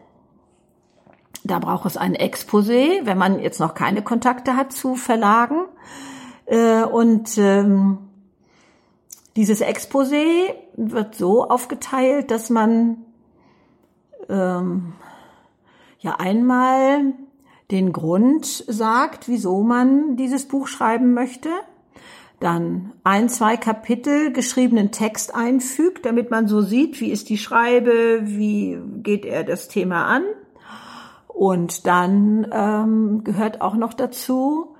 da 1.44 1.59
braucht 1.59 1.85
es 1.85 1.99
ein 1.99 2.16
Exposé, 2.16 3.04
wenn 3.04 3.18
man 3.18 3.38
jetzt 3.38 3.61
noch 3.61 3.75
keine 3.75 4.00
Kontakte 4.00 4.56
hat 4.56 4.73
zu 4.73 4.94
Verlagen. 4.94 5.66
Äh, 6.47 6.85
und 6.85 7.37
ähm, 7.37 7.99
dieses 9.37 9.61
Exposé 9.61 10.54
wird 10.76 11.14
so 11.14 11.47
aufgeteilt, 11.47 12.30
dass 12.30 12.49
man 12.49 13.04
ähm, 14.30 14.94
ja 15.99 16.16
einmal 16.18 17.12
den 17.70 17.92
Grund 17.92 18.46
sagt, 18.46 19.28
wieso 19.28 19.62
man 19.62 20.16
dieses 20.16 20.46
Buch 20.46 20.66
schreiben 20.66 21.14
möchte, 21.14 21.50
dann 22.40 22.92
ein, 23.04 23.28
zwei 23.28 23.56
Kapitel 23.56 24.32
geschriebenen 24.32 24.90
Text 24.90 25.34
einfügt, 25.34 26.06
damit 26.06 26.30
man 26.30 26.48
so 26.48 26.62
sieht, 26.62 27.00
wie 27.00 27.10
ist 27.10 27.28
die 27.28 27.38
Schreibe, 27.38 28.20
wie 28.22 28.78
geht 29.02 29.24
er 29.26 29.44
das 29.44 29.68
Thema 29.68 30.06
an. 30.06 30.24
Und 31.28 31.86
dann 31.86 32.46
ähm, 32.50 33.24
gehört 33.24 33.60
auch 33.60 33.74
noch 33.74 33.94
dazu, 33.94 34.74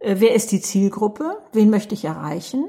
äh, 0.00 0.16
wer 0.18 0.34
ist 0.34 0.52
die 0.52 0.60
Zielgruppe, 0.60 1.38
wen 1.52 1.70
möchte 1.70 1.94
ich 1.94 2.04
erreichen 2.04 2.68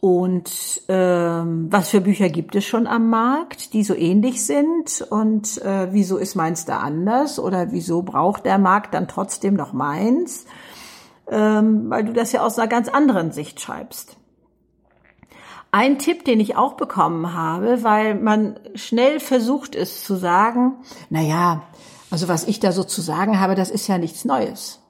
und 0.00 0.82
ähm, 0.88 1.68
was 1.70 1.88
für 1.88 2.00
Bücher 2.00 2.28
gibt 2.28 2.54
es 2.54 2.64
schon 2.64 2.86
am 2.86 3.08
Markt, 3.08 3.72
die 3.72 3.82
so 3.82 3.94
ähnlich 3.94 4.44
sind 4.44 5.04
und 5.08 5.60
äh, 5.62 5.88
wieso 5.92 6.18
ist 6.18 6.34
meins 6.34 6.64
da 6.64 6.78
anders 6.78 7.38
oder 7.38 7.72
wieso 7.72 8.02
braucht 8.02 8.44
der 8.44 8.58
Markt 8.58 8.94
dann 8.94 9.08
trotzdem 9.08 9.54
noch 9.54 9.72
meins, 9.72 10.44
ähm, 11.30 11.88
weil 11.88 12.04
du 12.04 12.12
das 12.12 12.32
ja 12.32 12.42
aus 12.42 12.58
einer 12.58 12.68
ganz 12.68 12.88
anderen 12.88 13.32
Sicht 13.32 13.60
schreibst. 13.60 14.16
Ein 15.72 15.98
Tipp, 15.98 16.24
den 16.24 16.40
ich 16.40 16.56
auch 16.56 16.74
bekommen 16.74 17.34
habe, 17.34 17.82
weil 17.82 18.14
man 18.14 18.60
schnell 18.74 19.18
versucht 19.18 19.74
ist 19.74 20.04
zu 20.04 20.14
sagen, 20.14 20.74
na 21.10 21.20
ja, 21.20 21.62
also 22.10 22.28
was 22.28 22.44
ich 22.44 22.60
da 22.60 22.70
so 22.70 22.84
zu 22.84 23.00
sagen 23.00 23.40
habe, 23.40 23.54
das 23.54 23.70
ist 23.70 23.88
ja 23.88 23.98
nichts 23.98 24.24
Neues. 24.24 24.80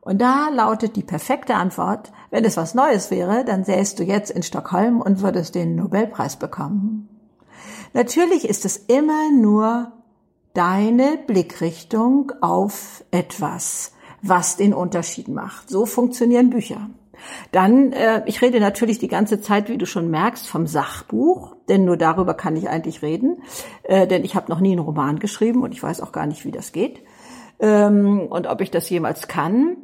Und 0.00 0.20
da 0.20 0.48
lautet 0.48 0.96
die 0.96 1.02
perfekte 1.02 1.54
Antwort, 1.54 2.10
wenn 2.30 2.44
es 2.44 2.56
was 2.56 2.74
Neues 2.74 3.10
wäre, 3.10 3.44
dann 3.44 3.64
sähst 3.64 3.98
du 3.98 4.02
jetzt 4.02 4.30
in 4.30 4.42
Stockholm 4.42 5.00
und 5.00 5.22
würdest 5.22 5.54
den 5.54 5.76
Nobelpreis 5.76 6.36
bekommen. 6.36 7.08
Natürlich 7.92 8.48
ist 8.48 8.64
es 8.64 8.76
immer 8.76 9.30
nur 9.30 9.92
deine 10.54 11.18
Blickrichtung 11.26 12.32
auf 12.40 13.04
etwas, 13.10 13.92
was 14.22 14.56
den 14.56 14.72
Unterschied 14.72 15.28
macht. 15.28 15.68
So 15.68 15.86
funktionieren 15.86 16.50
Bücher. 16.50 16.88
Dann, 17.52 17.92
äh, 17.92 18.22
ich 18.26 18.40
rede 18.40 18.60
natürlich 18.60 18.98
die 18.98 19.08
ganze 19.08 19.42
Zeit, 19.42 19.68
wie 19.68 19.76
du 19.76 19.84
schon 19.84 20.10
merkst, 20.10 20.48
vom 20.48 20.66
Sachbuch, 20.66 21.54
denn 21.68 21.84
nur 21.84 21.98
darüber 21.98 22.32
kann 22.32 22.56
ich 22.56 22.68
eigentlich 22.70 23.02
reden, 23.02 23.42
äh, 23.82 24.06
denn 24.06 24.24
ich 24.24 24.34
habe 24.34 24.50
noch 24.50 24.60
nie 24.60 24.72
einen 24.72 24.80
Roman 24.80 25.18
geschrieben 25.18 25.62
und 25.62 25.72
ich 25.72 25.82
weiß 25.82 26.00
auch 26.00 26.12
gar 26.12 26.26
nicht, 26.26 26.46
wie 26.46 26.52
das 26.52 26.72
geht 26.72 27.02
ähm, 27.58 28.26
und 28.28 28.46
ob 28.46 28.60
ich 28.62 28.70
das 28.70 28.88
jemals 28.88 29.28
kann. 29.28 29.76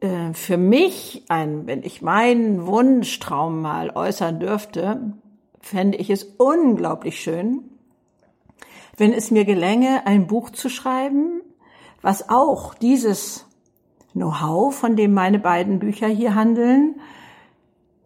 Äh, 0.00 0.34
für 0.34 0.56
mich, 0.56 1.24
ein, 1.28 1.66
wenn 1.66 1.82
ich 1.82 2.02
meinen 2.02 2.66
Wunschtraum 2.66 3.62
mal 3.62 3.90
äußern 3.90 4.40
dürfte, 4.40 5.12
fände 5.60 5.98
ich 5.98 6.10
es 6.10 6.24
unglaublich 6.24 7.20
schön, 7.20 7.62
wenn 8.96 9.12
es 9.12 9.30
mir 9.30 9.44
gelänge, 9.44 10.06
ein 10.06 10.26
Buch 10.26 10.50
zu 10.50 10.68
schreiben, 10.68 11.42
was 12.02 12.28
auch 12.28 12.74
dieses 12.74 13.46
Know-how, 14.12 14.74
von 14.74 14.96
dem 14.96 15.12
meine 15.12 15.38
beiden 15.38 15.78
Bücher 15.78 16.06
hier 16.06 16.34
handeln, 16.34 17.00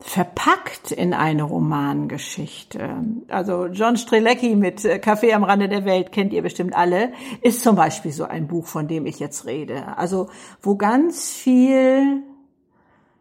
verpackt 0.00 0.92
in 0.92 1.12
eine 1.12 1.42
Romangeschichte. 1.42 2.90
Also 3.28 3.66
John 3.66 3.96
Strelecki 3.96 4.56
mit 4.56 4.80
Café 4.80 5.34
am 5.34 5.44
Rande 5.44 5.68
der 5.68 5.84
Welt 5.84 6.10
kennt 6.10 6.32
ihr 6.32 6.42
bestimmt 6.42 6.74
alle, 6.74 7.12
ist 7.42 7.62
zum 7.62 7.76
Beispiel 7.76 8.10
so 8.10 8.24
ein 8.24 8.48
Buch, 8.48 8.66
von 8.66 8.88
dem 8.88 9.06
ich 9.06 9.20
jetzt 9.20 9.46
rede. 9.46 9.98
Also 9.98 10.28
wo 10.62 10.76
ganz 10.76 11.30
viel 11.30 12.22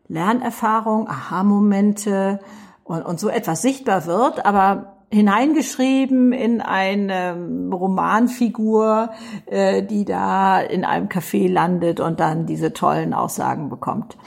Lernerfahrung, 0.07 1.07
Aha-Momente 1.07 2.39
und, 2.83 3.03
und 3.03 3.19
so 3.19 3.29
etwas 3.29 3.61
sichtbar 3.61 4.05
wird, 4.05 4.45
aber 4.45 4.95
hineingeschrieben 5.11 6.33
in 6.33 6.61
eine 6.61 7.35
Romanfigur, 7.71 9.11
äh, 9.47 9.83
die 9.83 10.05
da 10.05 10.59
in 10.59 10.85
einem 10.85 11.07
Café 11.07 11.51
landet 11.51 11.99
und 11.99 12.19
dann 12.19 12.45
diese 12.45 12.73
tollen 12.73 13.13
Aussagen 13.13 13.69
bekommt. 13.69 14.17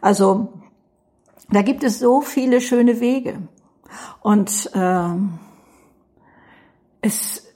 Also 0.00 0.59
da 1.52 1.62
gibt 1.62 1.82
es 1.84 1.98
so 1.98 2.20
viele 2.20 2.60
schöne 2.60 3.00
Wege 3.00 3.38
und 4.20 4.70
äh, 4.74 5.08
es 7.00 7.46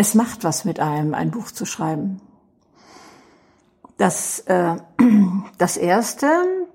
es 0.00 0.14
macht 0.14 0.44
was 0.44 0.64
mit 0.64 0.78
einem, 0.78 1.12
ein 1.12 1.32
Buch 1.32 1.50
zu 1.50 1.66
schreiben. 1.66 2.20
Das 3.96 4.38
äh, 4.46 4.76
das 5.58 5.76
erste 5.76 6.28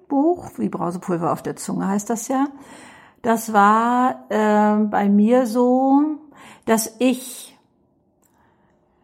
Buch, 0.10 0.52
wie 0.58 0.68
Brausepulver 0.68 1.32
auf 1.32 1.42
der 1.42 1.56
Zunge 1.56 1.88
heißt 1.88 2.10
das 2.10 2.28
ja, 2.28 2.48
das 3.22 3.54
war 3.54 4.26
äh, 4.30 4.84
bei 4.84 5.08
mir 5.08 5.46
so, 5.46 6.04
dass 6.66 6.96
ich 7.00 7.53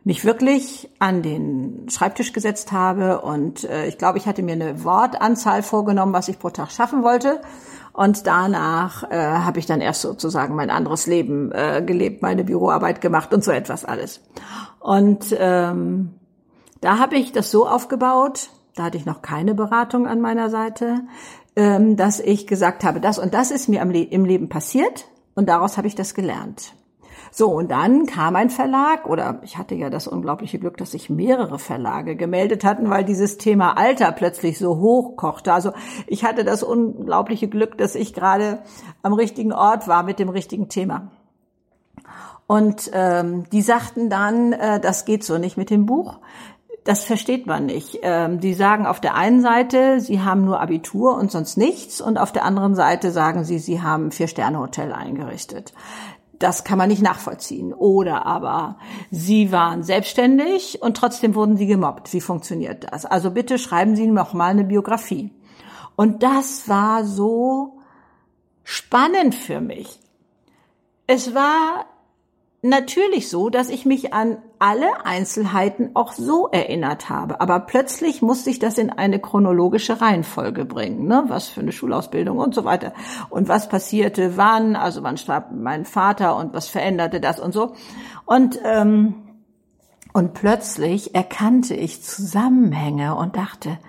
mich 0.10 0.26
wirklich 0.26 0.90
an 0.98 1.22
den 1.22 1.88
Schreibtisch 1.88 2.34
gesetzt 2.34 2.72
habe 2.72 3.22
und 3.22 3.64
äh, 3.64 3.86
ich 3.86 4.00
glaube, 4.00 4.18
ich 4.18 4.26
hatte 4.26 4.42
mir 4.42 4.54
eine 4.54 4.84
Wortanzahl 4.84 5.62
vorgenommen, 5.62 6.14
was 6.14 6.28
ich 6.30 6.40
pro 6.40 6.50
Tag 6.50 6.72
schaffen 6.72 7.04
wollte. 7.04 7.42
Und 7.94 8.26
danach 8.26 9.04
äh, 9.12 9.16
habe 9.16 9.60
ich 9.60 9.68
dann 9.68 9.82
erst 9.82 10.02
sozusagen 10.02 10.56
mein 10.56 10.72
anderes 10.72 11.06
Leben 11.06 11.52
äh, 11.52 11.84
gelebt, 11.86 12.24
meine 12.24 12.44
Büroarbeit 12.44 13.02
gemacht 13.02 13.36
und 13.36 13.44
so 13.44 13.52
etwas 13.52 13.86
alles. 13.86 14.22
Und 14.80 15.26
ähm, 15.38 16.16
da 16.82 16.98
habe 16.98 17.16
ich 17.18 17.32
das 17.32 17.52
so 17.52 17.68
aufgebaut, 17.68 18.50
da 18.74 18.86
hatte 18.86 18.98
ich 18.98 19.06
noch 19.06 19.22
keine 19.22 19.54
Beratung 19.54 20.08
an 20.08 20.22
meiner 20.22 20.50
Seite, 20.50 21.02
ähm, 21.56 21.98
dass 21.98 22.20
ich 22.20 22.48
gesagt 22.48 22.84
habe, 22.84 23.00
das 23.00 23.20
und 23.20 23.36
das 23.36 23.52
ist 23.52 23.70
mir 23.70 23.82
im 23.84 24.26
Leben 24.26 24.50
passiert 24.50 25.06
und 25.36 25.50
daraus 25.50 25.78
habe 25.78 25.86
ich 25.86 25.94
das 25.94 26.16
gelernt. 26.16 26.74
So, 27.32 27.52
und 27.52 27.72
dann 27.72 28.06
kam 28.06 28.36
ein 28.36 28.50
Verlag, 28.50 29.08
oder 29.08 29.40
ich 29.44 29.58
hatte 29.58 29.76
ja 29.76 29.90
das 29.90 30.08
unglaubliche 30.08 30.60
Glück, 30.60 30.78
dass 30.78 30.92
sich 30.92 31.10
mehrere 31.10 31.60
Verlage 31.60 32.16
gemeldet 32.16 32.64
hatten, 32.64 32.90
weil 32.90 33.04
dieses 33.04 33.38
Thema 33.38 33.78
Alter 33.78 34.12
plötzlich 34.12 34.58
so 34.58 34.78
hochkochte. 34.78 35.54
Also 35.54 35.72
ich 36.08 36.24
hatte 36.24 36.44
das 36.44 36.64
unglaubliche 36.64 37.48
Glück, 37.48 37.78
dass 37.78 37.96
ich 37.96 38.14
gerade 38.14 38.60
am 39.04 39.14
richtigen 39.14 39.54
Ort 39.54 39.88
war 39.88 40.04
mit 40.04 40.20
dem 40.20 40.30
richtigen 40.30 40.70
Thema. 40.70 41.12
Und 42.48 42.90
ähm, 42.94 43.44
die 43.52 43.62
sagten 43.62 44.10
dann, 44.10 44.54
äh, 44.54 44.80
das 44.80 45.06
geht 45.06 45.24
so 45.24 45.38
nicht 45.38 45.56
mit 45.56 45.70
dem 45.70 45.86
Buch 45.86 46.20
das 46.90 47.04
versteht 47.04 47.46
man 47.46 47.68
nicht. 47.68 48.00
Ähm, 48.02 48.40
die 48.40 48.54
sagen 48.56 48.88
auf 48.88 49.00
der 49.00 49.16
einen 49.16 49.42
Seite, 49.42 50.00
sie 50.00 50.22
haben 50.22 50.44
nur 50.46 50.60
Abitur 50.60 51.16
und 51.18 51.32
sonst 51.32 51.58
nichts, 51.58 52.02
und 52.02 52.18
auf 52.18 52.32
der 52.32 52.46
anderen 52.46 52.74
Seite 52.74 53.12
sagen 53.12 53.44
sie, 53.44 53.60
sie 53.60 53.82
haben 53.82 54.12
Vier-Sterne-Hotel 54.12 54.92
eingerichtet. 54.92 55.74
Das 56.40 56.64
kann 56.64 56.78
man 56.78 56.88
nicht 56.88 57.02
nachvollziehen. 57.02 57.74
Oder 57.74 58.26
aber 58.26 58.78
sie 59.12 59.52
waren 59.52 59.84
selbstständig 59.84 60.82
und 60.82 60.96
trotzdem 60.96 61.36
wurden 61.36 61.58
sie 61.58 61.68
gemobbt. 61.68 62.14
Wie 62.14 62.22
funktioniert 62.22 62.92
das? 62.92 63.06
Also 63.06 63.32
bitte 63.32 63.60
schreiben 63.60 63.96
Sie 63.98 64.08
noch 64.08 64.34
mal 64.34 64.48
eine 64.48 64.64
Biografie. 64.64 65.32
Und 65.98 66.24
das 66.24 66.70
war 66.70 67.04
so 67.04 67.80
spannend 68.64 69.36
für 69.36 69.60
mich. 69.60 70.00
Es 71.08 71.36
war 71.36 71.86
natürlich 72.62 73.30
so, 73.30 73.50
dass 73.50 73.70
ich 73.70 73.86
mich 73.86 74.14
an 74.14 74.38
alle 74.60 75.06
Einzelheiten 75.06 75.92
auch 75.96 76.12
so 76.12 76.50
erinnert 76.50 77.10
habe. 77.10 77.40
Aber 77.40 77.62
plötzlich 77.62 78.22
musste 78.22 78.50
ich 78.50 78.60
das 78.60 78.78
in 78.78 78.90
eine 78.90 79.20
chronologische 79.20 80.02
Reihenfolge 80.02 80.66
bringen. 80.66 81.08
Ne? 81.08 81.24
Was 81.28 81.48
für 81.48 81.62
eine 81.62 81.72
Schulausbildung 81.72 82.38
und 82.38 82.54
so 82.54 82.66
weiter. 82.66 82.94
Und 83.30 83.48
was 83.48 83.70
passierte 83.70 84.36
wann, 84.36 84.76
also 84.76 85.02
wann 85.02 85.18
starb 85.18 85.52
mein 85.54 85.86
Vater 85.86 86.36
und 86.36 86.54
was 86.54 86.68
veränderte 86.68 87.22
das 87.22 87.40
und 87.40 87.54
so. 87.54 87.74
Und, 88.26 88.60
ähm, 88.66 89.16
und 90.12 90.34
plötzlich 90.34 91.16
erkannte 91.16 91.74
ich 91.74 92.04
Zusammenhänge 92.04 93.16
und 93.16 93.38
dachte, 93.38 93.80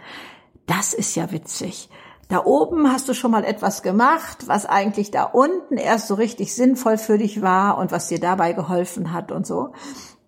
das 0.66 0.94
ist 0.94 1.16
ja 1.16 1.32
witzig. 1.32 1.90
Da 2.28 2.44
oben 2.44 2.92
hast 2.92 3.08
du 3.08 3.14
schon 3.14 3.32
mal 3.32 3.42
etwas 3.42 3.82
gemacht, 3.82 4.46
was 4.46 4.64
eigentlich 4.64 5.10
da 5.10 5.24
unten 5.24 5.76
erst 5.76 6.06
so 6.06 6.14
richtig 6.14 6.54
sinnvoll 6.54 6.96
für 6.96 7.18
dich 7.18 7.42
war 7.42 7.76
und 7.76 7.90
was 7.90 8.06
dir 8.06 8.20
dabei 8.20 8.52
geholfen 8.52 9.12
hat 9.12 9.32
und 9.32 9.48
so. 9.48 9.72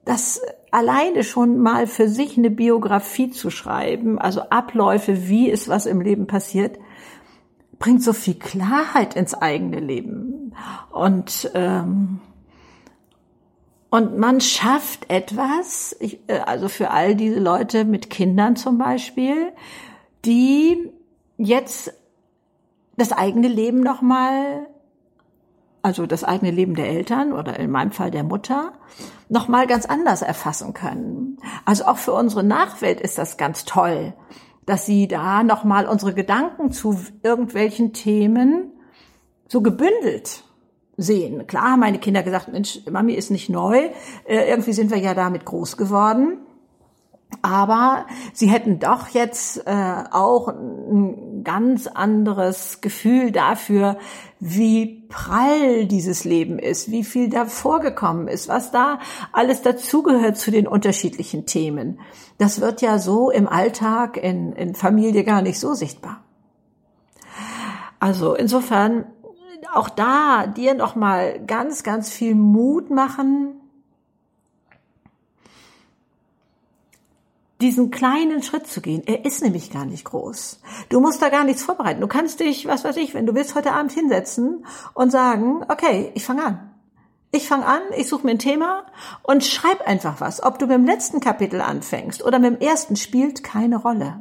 Das 0.05 0.41
alleine 0.71 1.23
schon 1.23 1.59
mal 1.59 1.87
für 1.87 2.09
sich 2.09 2.37
eine 2.37 2.51
Biografie 2.51 3.31
zu 3.31 3.51
schreiben, 3.51 4.19
also 4.19 4.41
Abläufe, 4.43 5.29
wie 5.29 5.49
ist 5.49 5.69
was 5.69 5.87
im 5.87 6.01
Leben 6.01 6.27
passiert, 6.27 6.79
bringt 7.79 8.03
so 8.03 8.13
viel 8.13 8.35
Klarheit 8.35 9.15
ins 9.15 9.35
eigene 9.35 9.81
Leben. 9.81 10.55
Und 10.91 11.51
ähm, 11.55 12.21
und 13.93 14.17
man 14.17 14.41
schafft 14.41 15.11
etwas, 15.11 15.95
ich, 16.01 16.21
äh, 16.27 16.39
also 16.39 16.71
für 16.71 16.93
all 16.93 17.15
diese 17.15 17.39
Leute 17.39 17.85
mit 17.85 18.09
Kindern 18.09 18.57
zum 18.57 18.79
Beispiel, 18.79 19.53
die 20.25 20.91
jetzt 21.37 21.93
das 22.97 23.13
eigene 23.13 23.49
Leben 23.49 23.81
nochmal, 23.81 24.67
also 25.83 26.07
das 26.07 26.25
eigene 26.25 26.51
Leben 26.51 26.75
der 26.75 26.89
Eltern 26.89 27.33
oder 27.33 27.59
in 27.59 27.71
meinem 27.71 27.91
Fall 27.91 28.11
der 28.11 28.23
Mutter, 28.23 28.73
nochmal 29.29 29.67
ganz 29.67 29.87
anders 29.87 30.23
erfassen 30.23 30.75
können. 30.75 31.39
Also 31.65 31.85
auch 31.87 31.99
für 31.99 32.13
unsere 32.13 32.45
Nachwelt 32.45 33.01
ist 33.01 33.19
das 33.19 33.37
ganz 33.37 33.65
toll, 33.65 34.15
dass 34.65 34.87
sie 34.87 35.09
da 35.09 35.43
nochmal 35.43 35.87
unsere 35.87 36.15
Gedanken 36.15 36.71
zu 36.71 36.99
irgendwelchen 37.23 37.93
Themen 37.93 38.71
so 39.49 39.61
gebündelt 39.61 40.45
sehen. 40.97 41.47
Klar 41.47 41.73
haben 41.73 41.81
meine 41.81 41.99
Kinder 41.99 42.23
gesagt, 42.23 42.49
Mensch, 42.53 42.81
Mami 42.91 43.15
ist 43.15 43.31
nicht 43.31 43.49
neu, 43.49 43.91
äh, 44.25 44.49
irgendwie 44.49 44.73
sind 44.73 44.91
wir 44.91 44.99
ja 44.99 45.15
damit 45.15 45.45
groß 45.45 45.77
geworden. 45.77 46.42
Aber 47.41 48.07
sie 48.33 48.49
hätten 48.49 48.79
doch 48.79 49.09
jetzt 49.09 49.67
äh, 49.67 50.05
auch 50.11 50.49
ein 50.49 51.43
ganz 51.45 51.87
anderes 51.87 52.81
Gefühl 52.81 53.33
dafür, 53.33 53.97
wie 54.39 55.07
prall 55.09 55.87
dieses 55.87 56.25
Leben 56.25 56.59
ist, 56.59 56.91
wie 56.91 57.05
viel 57.05 57.31
da 57.31 57.47
vorgekommen 57.47 58.29
ist, 58.29 58.49
was 58.49 58.71
da 58.71 58.99
alles 59.33 59.63
dazugehört 59.63 60.37
zu 60.37 60.51
den 60.51 60.67
unterschiedlichen 60.67 61.47
Themen. 61.47 62.01
Das 62.39 62.61
wird 62.61 62.83
ja 62.83 62.99
so 62.99 63.31
im 63.31 63.49
Alltag 63.49 64.17
in, 64.17 64.53
in 64.53 64.75
Familie 64.75 65.25
gar 65.25 65.43
nicht 65.43 65.59
so 65.59 65.75
sichtbar. 65.75 66.23
Also 67.99 68.35
insofern 68.35 69.07
auch 69.73 69.89
da 69.89 70.47
dir 70.47 70.75
noch 70.75 70.97
mal 70.97 71.41
ganz, 71.47 71.83
ganz 71.83 72.11
viel 72.11 72.35
Mut 72.35 72.91
machen, 72.91 73.62
diesen 77.63 77.91
kleinen 77.91 78.43
Schritt 78.43 78.67
zu 78.67 78.81
gehen. 78.81 79.03
Er 79.07 79.25
ist 79.25 79.43
nämlich 79.43 79.71
gar 79.71 79.87
nicht 79.87 80.05
groß. 80.05 80.61
Du 80.89 81.01
musst 81.01 81.23
da 81.23 81.29
gar 81.29 81.45
nichts 81.45 81.63
vorbereiten. 81.63 82.01
Du 82.01 82.09
kannst 82.09 82.41
dich, 82.41 82.67
was 82.67 82.85
weiß 82.85 82.97
ich, 82.97 83.15
wenn 83.15 83.27
du 83.27 83.35
willst, 83.35 83.55
heute 83.55 83.73
Abend 83.73 83.93
hinsetzen 83.93 84.67
und 84.95 85.11
sagen, 85.11 85.65
okay, 85.69 86.11
ich 86.15 86.25
fange 86.25 86.45
an. 86.45 86.71
Ich 87.31 87.49
fange 87.49 87.65
an, 87.65 87.81
ich 87.97 88.09
suche 88.09 88.27
mir 88.27 88.33
ein 88.33 88.39
Thema 88.39 88.85
und 89.23 89.43
schreib 89.43 89.87
einfach 89.89 90.21
was. 90.21 90.43
Ob 90.43 90.59
du 90.59 90.67
mit 90.67 90.75
dem 90.75 90.85
letzten 90.85 91.21
Kapitel 91.21 91.63
anfängst 91.63 92.23
oder 92.23 92.39
mit 92.39 92.61
dem 92.61 92.61
ersten, 92.61 92.97
spielt 92.97 93.43
keine 93.43 93.77
Rolle. 93.77 94.21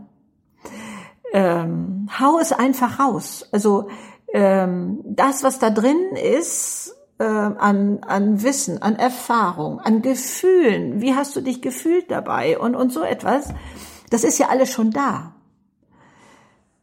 ähm, 1.33 2.09
hau 2.19 2.39
es 2.39 2.53
einfach 2.53 2.99
raus. 2.99 3.47
Also 3.51 3.89
ähm, 4.33 4.99
das, 5.03 5.43
was 5.43 5.59
da 5.59 5.69
drin 5.69 6.15
ist, 6.15 6.95
äh, 7.21 7.23
an, 7.23 7.99
an 8.01 8.41
Wissen, 8.41 8.81
an 8.81 8.95
Erfahrung, 8.95 9.79
an 9.79 10.01
Gefühlen, 10.01 11.01
wie 11.01 11.13
hast 11.13 11.35
du 11.35 11.41
dich 11.41 11.61
gefühlt 11.61 12.09
dabei 12.09 12.57
und, 12.57 12.75
und 12.75 12.91
so 12.91 13.03
etwas, 13.03 13.53
das 14.09 14.23
ist 14.23 14.39
ja 14.39 14.47
alles 14.49 14.71
schon 14.71 14.89
da. 14.89 15.35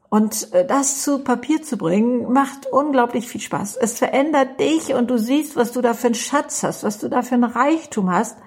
Und 0.09 0.53
äh, 0.55 0.65
das 0.65 1.03
zu 1.03 1.19
Papier 1.25 1.63
zu 1.63 1.77
bringen, 1.77 2.33
macht 2.33 2.67
unglaublich 2.67 3.27
viel 3.27 3.41
Spaß. 3.41 3.77
Es 3.77 3.99
verändert 3.99 4.61
dich 4.61 4.95
und 4.95 5.11
du 5.11 5.19
siehst, 5.19 5.57
was 5.57 5.73
du 5.73 5.83
da 5.83 5.93
für 5.93 6.07
einen 6.07 6.15
Schatz 6.15 6.63
hast, 6.63 6.85
was 6.85 6.99
du 6.99 7.09
da 7.09 7.23
für 7.23 7.35
einen 7.35 7.45
Reichtum 7.45 8.11
hast. 8.11 8.39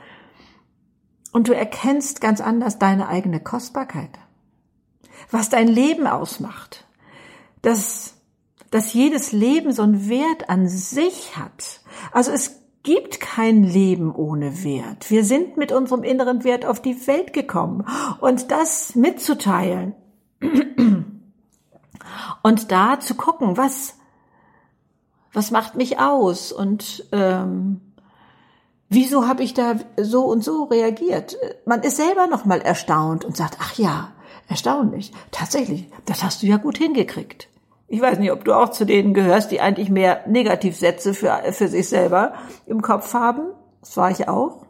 Und 1.34 1.50
du 1.50 1.54
erkennst 1.54 2.22
ganz 2.22 2.40
anders 2.40 2.80
deine 2.80 3.10
eigene 3.10 3.42
Kostbarkeit. 3.42 4.12
Was 5.30 5.50
dein 5.50 5.68
Leben 5.68 6.08
ausmacht. 6.08 6.88
Dass, 7.62 8.16
dass 8.72 8.94
jedes 8.94 9.32
Leben 9.32 9.72
so 9.72 9.84
einen 9.84 10.10
Wert 10.10 10.50
an 10.50 10.68
sich 10.68 11.38
hat. 11.38 11.82
Also 12.12 12.32
es 12.32 12.62
gibt 12.84 13.20
kein 13.20 13.64
Leben 13.64 14.14
ohne 14.14 14.64
Wert. 14.64 15.12
Wir 15.12 15.24
sind 15.24 15.58
mit 15.58 15.72
unserem 15.72 16.04
inneren 16.04 16.44
Wert 16.44 16.66
auf 16.66 16.82
die 16.82 17.06
Welt 17.06 17.34
gekommen. 17.34 17.86
Und 18.20 18.50
das 18.50 18.96
mitzuteilen, 18.96 19.94
und 22.44 22.72
da 22.72 23.00
zu 23.00 23.14
gucken, 23.16 23.58
was, 23.58 23.98
was 25.34 25.52
macht 25.52 25.76
mich 25.76 26.00
aus 26.00 26.52
und 26.52 27.06
ähm, 27.12 27.82
wieso 28.90 29.28
habe 29.28 29.44
ich 29.44 29.54
da 29.54 29.76
so 29.98 30.24
und 30.24 30.44
so 30.44 30.64
reagiert? 30.64 31.38
Man 31.66 31.82
ist 31.82 31.98
selber 31.98 32.26
noch 32.26 32.46
mal 32.46 32.62
erstaunt 32.62 33.26
und 33.26 33.38
sagt, 33.38 33.58
ach 33.60 33.78
ja, 33.78 34.14
erstaunlich, 34.48 35.12
tatsächlich, 35.30 35.88
das 36.06 36.24
hast 36.24 36.42
du 36.42 36.48
ja 36.48 36.58
gut 36.58 36.78
hingekriegt. 36.78 37.51
Ich 37.92 38.00
weiß 38.00 38.20
nicht, 38.20 38.32
ob 38.32 38.46
du 38.46 38.54
auch 38.54 38.70
zu 38.70 38.86
denen 38.86 39.14
gehörst, 39.14 39.52
die 39.52 39.60
eigentlich 39.60 39.90
mehr 39.90 40.22
Negativsätze 40.26 41.14
für, 41.14 41.42
für 41.52 41.68
sich 41.68 41.90
selber 41.90 42.36
im 42.66 42.82
Kopf 42.82 43.14
haben. 43.14 43.42
Das 43.82 43.98
war 43.98 44.10
ich 44.10 44.30
auch. 44.30 44.66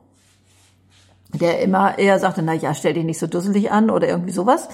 Der 1.31 1.61
immer 1.61 1.99
eher 1.99 2.17
sagte, 2.17 2.41
na 2.41 2.53
ja, 2.53 2.73
stell 2.73 2.95
dich 2.95 3.03
nicht 3.03 3.19
so 3.19 3.27
dusselig 3.27 3.71
an 3.71 3.91
oder 3.91 4.07
irgendwie 4.07 4.31
sowas 4.31 4.69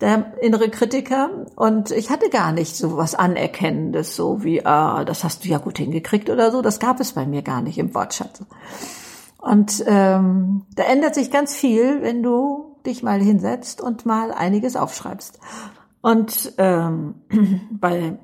der 0.00 0.32
innere 0.42 0.68
Kritiker. 0.68 1.30
Und 1.54 1.92
ich 1.92 2.10
hatte 2.10 2.28
gar 2.28 2.50
nicht 2.50 2.76
so 2.76 2.96
was 2.96 3.14
Anerkennendes, 3.14 4.16
so 4.16 4.42
wie, 4.42 4.66
ah, 4.66 5.04
das 5.04 5.22
hast 5.22 5.44
du 5.44 5.48
ja 5.48 5.58
gut 5.58 5.78
hingekriegt 5.78 6.28
oder 6.28 6.50
so. 6.50 6.62
Das 6.62 6.80
gab 6.80 6.98
es 6.98 7.12
bei 7.12 7.24
mir 7.24 7.42
gar 7.42 7.62
nicht 7.62 7.78
im 7.78 7.94
Wortschatz. 7.94 8.40
Und 9.38 9.84
ähm, 9.86 10.66
da 10.74 10.82
ändert 10.82 11.14
sich 11.14 11.30
ganz 11.30 11.54
viel, 11.54 12.02
wenn 12.02 12.20
du 12.20 12.76
dich 12.84 13.04
mal 13.04 13.20
hinsetzt 13.20 13.80
und 13.80 14.06
mal 14.06 14.32
einiges 14.32 14.74
aufschreibst. 14.74 15.38
Und 16.06 16.52
ähm, 16.58 17.16
bei 17.72 18.16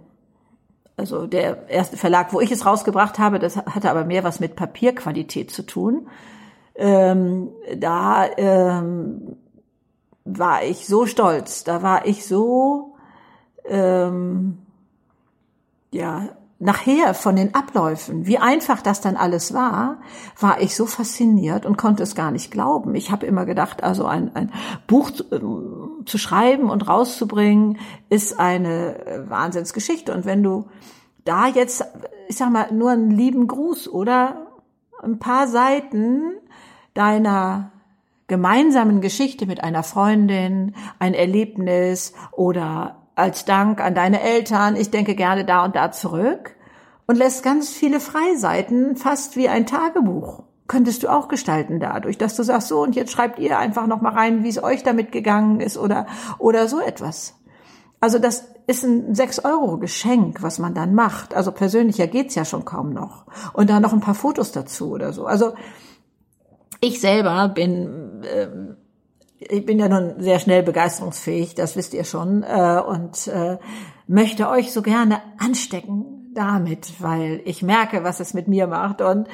also 0.97 1.27
der 1.27 1.68
erste 1.68 1.97
Verlag, 1.97 2.33
wo 2.33 2.40
ich 2.40 2.53
es 2.53 2.64
rausgebracht 2.64 3.18
habe, 3.18 3.40
das 3.40 3.57
hatte 3.57 3.90
aber 3.90 4.05
mehr 4.05 4.23
was 4.23 4.38
mit 4.38 4.55
Papierqualität 4.55 5.51
zu 5.51 5.66
tun. 5.66 6.07
Ähm, 6.77 7.49
da 7.77 8.29
ähm, 8.37 9.37
war 10.25 10.62
ich 10.62 10.87
so 10.87 11.07
stolz, 11.07 11.64
da 11.64 11.83
war 11.83 12.07
ich 12.07 12.25
so, 12.25 12.95
ähm, 13.64 14.59
ja, 15.90 16.29
nachher 16.62 17.12
von 17.14 17.35
den 17.35 17.55
Abläufen, 17.55 18.27
wie 18.27 18.38
einfach 18.38 18.83
das 18.83 19.01
dann 19.01 19.16
alles 19.16 19.53
war, 19.53 19.98
war 20.38 20.61
ich 20.61 20.77
so 20.77 20.87
fasziniert 20.87 21.66
und 21.66 21.77
konnte 21.77 22.05
es 22.05 22.14
gar 22.14 22.31
nicht 22.31 22.53
glauben. 22.53 22.94
Ich 22.94 23.11
habe 23.11 23.27
immer 23.27 23.44
gedacht, 23.44 23.83
also 23.83 24.07
ein, 24.07 24.35
ein 24.37 24.53
Buch 24.87 25.11
zu, 25.11 25.25
ähm, 25.33 26.05
zu 26.07 26.18
schreiben 26.18 26.70
und 26.70 26.87
rauszubringen, 26.87 27.79
ist 28.09 28.38
eine 28.38 29.05
äh, 29.07 29.29
Wahnsinnsgeschichte. 29.29 30.14
Und 30.14 30.25
wenn 30.25 30.44
du 30.44 30.66
da 31.25 31.48
jetzt, 31.48 31.85
ich 32.29 32.37
sag 32.37 32.53
mal, 32.53 32.72
nur 32.72 32.92
einen 32.92 33.11
lieben 33.11 33.48
Gruß 33.48 33.88
oder 33.88 34.46
ein 35.03 35.18
paar 35.18 35.48
Seiten 35.48 36.35
deiner 36.94 37.72
gemeinsamen 38.29 39.01
Geschichte 39.01 39.46
mit 39.46 39.64
einer 39.64 39.83
Freundin, 39.83 40.77
ein 41.01 41.14
Erlebnis 41.14 42.12
oder 42.31 43.02
als 43.14 43.44
Dank 43.44 43.81
an 43.81 43.94
deine 43.94 44.20
Eltern, 44.20 44.77
ich 44.77 44.90
denke 44.90 45.14
gerne 45.14 45.44
da 45.44 45.64
und 45.64 45.77
da 45.77 45.92
zurück 45.92 46.57
und 47.07 47.16
lässt 47.16 47.42
ganz 47.42 47.70
viele 47.70 48.01
Freiseiten, 48.01 48.96
fast 48.96 49.37
wie 49.37 49.48
ein 49.48 49.66
Tagebuch. 49.66 50.44
Könntest 50.68 51.03
du 51.03 51.09
auch 51.09 51.29
gestalten 51.29 51.81
dadurch, 51.81 52.16
dass 52.16 52.37
du 52.37 52.42
sagst, 52.42 52.68
so 52.68 52.81
und 52.83 52.96
jetzt 52.96 53.12
schreibt 53.12 53.38
ihr 53.38 53.59
einfach 53.59 53.87
noch 53.87 54.01
mal 54.01 54.12
rein, 54.12 54.44
wie 54.44 54.48
es 54.48 54.62
euch 54.62 54.83
damit 54.83 55.12
gegangen 55.12 55.61
ist 55.61 55.77
oder, 55.77 56.07
oder 56.38 56.68
so 56.68 56.81
etwas. 56.81 57.35
Also 58.01 58.18
das 58.18 58.48
ist 58.66 58.85
ein 58.85 59.12
6-Euro-Geschenk, 59.12 60.42
was 60.42 60.59
man 60.59 60.75
dann 60.75 60.94
macht. 60.94 61.35
Also 61.35 61.53
persönlicher 61.53 62.07
geht's 62.07 62.35
ja 62.35 62.44
schon 62.44 62.64
kaum 62.64 62.92
noch. 62.92 63.27
Und 63.53 63.70
da 63.70 63.81
noch 63.81 63.92
ein 63.92 64.01
paar 64.01 64.14
Fotos 64.14 64.53
dazu 64.53 64.92
oder 64.92 65.12
so. 65.12 65.27
Also 65.27 65.53
ich 66.81 67.01
selber 67.01 67.48
bin, 67.48 68.22
äh, 68.25 68.48
ich 69.48 69.66
bin 69.66 69.78
ja 69.78 69.88
nun 69.88 70.14
sehr 70.18 70.38
schnell 70.38 70.62
begeisterungsfähig, 70.62 71.55
das 71.55 71.76
wisst 71.76 71.94
ihr 71.94 72.05
schon, 72.05 72.42
äh, 72.42 72.81
und 72.87 73.26
äh, 73.28 73.59
möchte 74.07 74.48
euch 74.48 74.72
so 74.72 74.83
gerne 74.83 75.20
anstecken 75.38 76.33
damit, 76.35 77.00
weil 77.00 77.40
ich 77.44 77.62
merke, 77.62 78.05
was 78.05 78.20
es 78.20 78.35
mit 78.35 78.48
mir 78.48 78.66
macht. 78.66 79.00
Und 79.00 79.28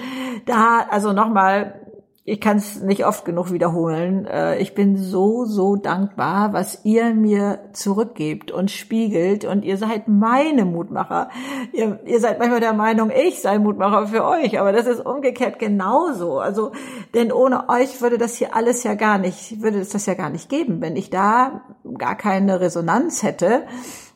da, 0.46 0.86
also 0.90 1.12
nochmal, 1.12 1.87
ich 2.28 2.42
kann 2.42 2.58
es 2.58 2.82
nicht 2.82 3.06
oft 3.06 3.24
genug 3.24 3.52
wiederholen. 3.52 4.26
Äh, 4.26 4.58
ich 4.58 4.74
bin 4.74 4.98
so, 4.98 5.46
so 5.46 5.76
dankbar, 5.76 6.52
was 6.52 6.84
ihr 6.84 7.14
mir 7.14 7.60
zurückgebt 7.72 8.50
und 8.50 8.70
spiegelt. 8.70 9.46
Und 9.46 9.64
ihr 9.64 9.78
seid 9.78 10.08
meine 10.08 10.66
Mutmacher. 10.66 11.30
Ihr, 11.72 12.00
ihr 12.04 12.20
seid 12.20 12.38
manchmal 12.38 12.60
der 12.60 12.74
Meinung, 12.74 13.10
ich 13.10 13.40
sei 13.40 13.58
Mutmacher 13.58 14.08
für 14.08 14.26
euch. 14.26 14.60
Aber 14.60 14.72
das 14.72 14.86
ist 14.86 15.04
umgekehrt 15.04 15.58
genauso. 15.58 16.38
Also, 16.38 16.72
denn 17.14 17.32
ohne 17.32 17.70
euch 17.70 18.02
würde 18.02 18.18
das 18.18 18.34
hier 18.34 18.54
alles 18.54 18.84
ja 18.84 18.94
gar 18.94 19.16
nicht, 19.16 19.62
würde 19.62 19.78
es 19.78 19.88
das 19.88 20.04
ja 20.04 20.12
gar 20.14 20.28
nicht 20.28 20.50
geben. 20.50 20.82
Wenn 20.82 20.96
ich 20.96 21.08
da 21.08 21.62
gar 21.96 22.14
keine 22.14 22.60
Resonanz 22.60 23.22
hätte 23.22 23.62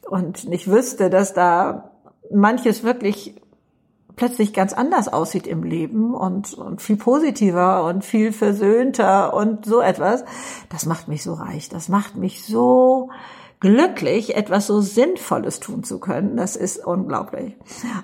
und 0.06 0.46
nicht 0.46 0.70
wüsste, 0.70 1.08
dass 1.08 1.32
da 1.32 1.92
manches 2.30 2.84
wirklich 2.84 3.41
plötzlich 4.16 4.52
ganz 4.52 4.72
anders 4.72 5.08
aussieht 5.08 5.46
im 5.46 5.62
Leben 5.62 6.14
und, 6.14 6.54
und 6.54 6.82
viel 6.82 6.96
positiver 6.96 7.84
und 7.84 8.04
viel 8.04 8.32
versöhnter 8.32 9.34
und 9.34 9.64
so 9.64 9.80
etwas, 9.80 10.24
das 10.68 10.86
macht 10.86 11.08
mich 11.08 11.22
so 11.22 11.34
reich, 11.34 11.68
das 11.68 11.88
macht 11.88 12.16
mich 12.16 12.44
so 12.44 13.10
glücklich, 13.60 14.34
etwas 14.36 14.66
so 14.66 14.80
Sinnvolles 14.80 15.60
tun 15.60 15.84
zu 15.84 16.00
können. 16.00 16.36
Das 16.36 16.56
ist 16.56 16.84
unglaublich. 16.84 17.56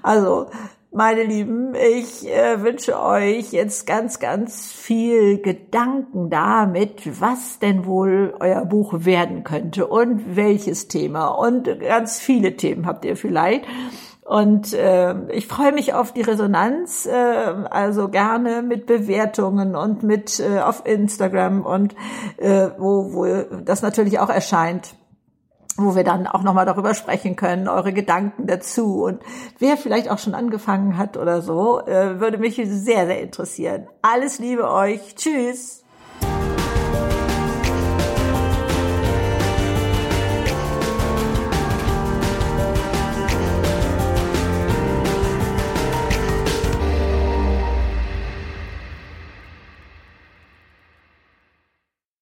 Also, 0.02 0.46
meine 0.90 1.24
Lieben, 1.24 1.74
ich 1.74 2.26
äh, 2.26 2.62
wünsche 2.62 2.98
euch 2.98 3.52
jetzt 3.52 3.86
ganz, 3.86 4.20
ganz 4.20 4.72
viel 4.72 5.42
Gedanken 5.42 6.30
damit, 6.30 7.20
was 7.20 7.58
denn 7.58 7.84
wohl 7.84 8.34
euer 8.40 8.64
Buch 8.64 9.04
werden 9.04 9.44
könnte 9.44 9.86
und 9.86 10.36
welches 10.36 10.88
Thema. 10.88 11.26
Und 11.26 11.80
ganz 11.80 12.18
viele 12.18 12.56
Themen 12.56 12.86
habt 12.86 13.04
ihr 13.04 13.16
vielleicht. 13.16 13.66
Und 14.28 14.74
äh, 14.74 15.14
ich 15.32 15.46
freue 15.46 15.72
mich 15.72 15.94
auf 15.94 16.12
die 16.12 16.20
Resonanz, 16.20 17.06
äh, 17.06 17.10
also 17.14 18.10
gerne 18.10 18.60
mit 18.60 18.84
Bewertungen 18.84 19.74
und 19.74 20.02
mit 20.02 20.38
äh, 20.38 20.60
auf 20.60 20.84
Instagram 20.84 21.64
und 21.64 21.94
äh, 22.36 22.68
wo, 22.76 23.14
wo 23.14 23.60
das 23.64 23.80
natürlich 23.80 24.18
auch 24.18 24.28
erscheint 24.28 24.94
wo 25.80 25.94
wir 25.94 26.02
dann 26.02 26.26
auch 26.26 26.42
nochmal 26.42 26.66
darüber 26.66 26.92
sprechen 26.92 27.36
können, 27.36 27.68
eure 27.68 27.92
Gedanken 27.92 28.48
dazu 28.48 29.04
und 29.04 29.22
wer 29.60 29.76
vielleicht 29.76 30.10
auch 30.10 30.18
schon 30.18 30.34
angefangen 30.34 30.98
hat 30.98 31.16
oder 31.16 31.40
so, 31.40 31.80
äh, 31.86 32.18
würde 32.18 32.36
mich 32.36 32.56
sehr, 32.56 33.06
sehr 33.06 33.22
interessieren. 33.22 33.86
Alles 34.02 34.40
Liebe 34.40 34.68
euch. 34.68 35.14
Tschüss. 35.14 35.84